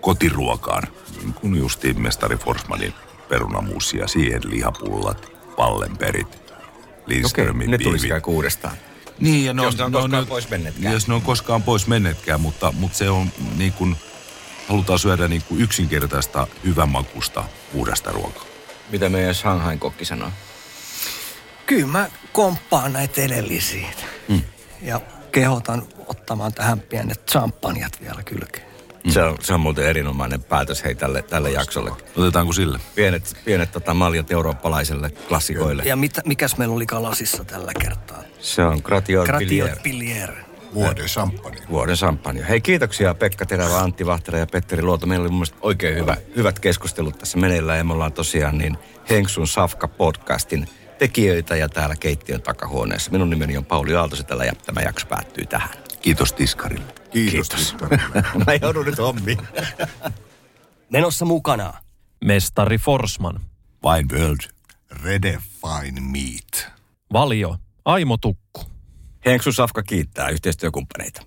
kotiruokaan. 0.00 0.82
Niin 1.16 1.34
kuin 1.34 1.56
justiin 1.56 2.02
mestari 2.02 2.36
Forsmanin 2.36 2.94
perunamuusi 3.28 3.98
ja 3.98 4.08
siihen 4.08 4.40
lihapullat, 4.44 5.32
pallenperit, 5.56 6.26
Okei, 6.26 6.56
Lindströmin 7.06 7.70
ne 7.70 7.78
tulisi 7.78 8.08
biivit. 8.08 8.89
Niin, 9.20 9.44
ja 9.44 9.54
ne 9.54 9.62
Jos 9.62 9.76
ne 9.78 9.84
on 9.84 9.92
koskaan 9.92 10.20
nyt- 10.20 10.28
pois 10.28 10.50
menneetkään. 10.50 10.94
Jos 10.94 11.08
ne 11.08 11.14
on 11.14 11.22
koskaan 11.22 11.62
pois 11.62 11.86
mennetkään, 11.86 12.40
mutta, 12.40 12.72
mutta 12.72 12.98
se 12.98 13.10
on 13.10 13.32
niin 13.56 13.72
kuin, 13.72 13.96
halutaan 14.68 14.98
syödä 14.98 15.28
niin 15.28 15.42
kuin 15.42 15.60
yksinkertaista, 15.60 16.46
hyvänmakusta, 16.64 17.44
puhdasta 17.72 18.12
ruokaa. 18.12 18.44
Mitä 18.90 19.08
meidän 19.08 19.34
Shanghain 19.34 19.78
kokki 19.78 20.04
sanoo? 20.04 20.30
Kyllä 21.66 21.86
mä 21.86 22.10
komppaan 22.32 22.92
näitä 22.92 23.20
edellisiä. 23.22 23.88
Mm. 24.28 24.42
Ja 24.82 25.00
kehotan 25.32 25.82
ottamaan 26.06 26.52
tähän 26.54 26.80
pienet 26.80 27.26
champanjat 27.30 28.00
vielä 28.00 28.22
kylkeen. 28.22 28.66
Mm. 29.04 29.10
Se, 29.10 29.22
on, 29.22 29.36
se 29.40 29.54
on 29.54 29.60
muuten 29.60 29.86
erinomainen 29.86 30.42
päätös 30.42 30.84
hei 30.84 30.94
tälle, 30.94 31.22
tälle 31.22 31.50
jaksolle. 31.50 31.90
Otetaanko 32.16 32.52
sille? 32.52 32.78
Pienet, 32.94 33.36
pienet 33.44 33.72
tota, 33.72 33.94
maljat 33.94 34.30
eurooppalaiselle 34.30 35.10
klassikoille. 35.10 35.82
Ja 35.86 35.96
mitä, 35.96 36.22
mikäs 36.24 36.56
meillä 36.56 36.74
oli 36.74 36.86
kalasissa 36.86 37.44
tällä 37.44 37.72
kertaa? 37.80 38.22
Se 38.40 38.62
on 38.62 38.80
Gratiot. 38.84 39.26
Gratiot 39.26 39.82
Pilier. 39.82 40.30
Vuoden 40.74 41.06
champagne. 41.06 41.58
Vuoden 41.70 41.96
champagne. 41.96 42.48
Hei 42.48 42.60
kiitoksia 42.60 43.14
Pekka 43.14 43.46
Terävä, 43.46 43.78
Antti 43.78 44.06
Vahtera 44.06 44.38
ja 44.38 44.46
Petteri 44.46 44.82
Luoto. 44.82 45.06
Meillä 45.06 45.22
oli 45.22 45.30
mun 45.30 45.38
mielestä 45.38 45.56
oikein 45.60 45.96
hyvä, 45.96 46.16
hyvät 46.36 46.58
keskustelut 46.58 47.18
tässä 47.18 47.38
meneillään 47.38 47.78
ja 47.78 47.84
me 47.84 47.92
ollaan 47.92 48.12
tosiaan 48.12 48.58
niin 48.58 48.78
Henksun 49.10 49.46
Safka 49.48 49.88
podcastin 49.88 50.68
tekijöitä 50.98 51.56
ja 51.56 51.68
täällä 51.68 51.96
keittiön 51.96 52.42
takahuoneessa. 52.42 53.10
Minun 53.10 53.30
nimeni 53.30 53.56
on 53.56 53.64
Pauli 53.64 53.94
Aaltosetälä 53.94 54.44
ja 54.44 54.52
tämä 54.66 54.80
jakso 54.80 55.06
päättyy 55.06 55.46
tähän. 55.46 55.70
Kiitos 56.02 56.32
Tiskarille. 56.32 56.94
Kiitos. 57.10 57.48
Kiitos. 57.48 57.76
Kiitos. 57.88 58.24
Mä 58.46 58.54
joudun 58.62 58.86
nyt 58.86 58.98
hommiin. 58.98 59.38
Menossa 60.90 61.24
mukana. 61.24 61.72
Mestari 62.24 62.78
Forsman. 62.78 63.40
Wine 63.84 64.18
World. 64.18 64.40
Redefine 65.04 66.00
meat. 66.00 66.72
Valio. 67.12 67.56
Aimo 67.84 68.16
Tukku. 68.16 68.64
Henksu 69.26 69.52
Safka 69.52 69.82
kiittää 69.82 70.28
yhteistyökumppaneita. 70.28 71.22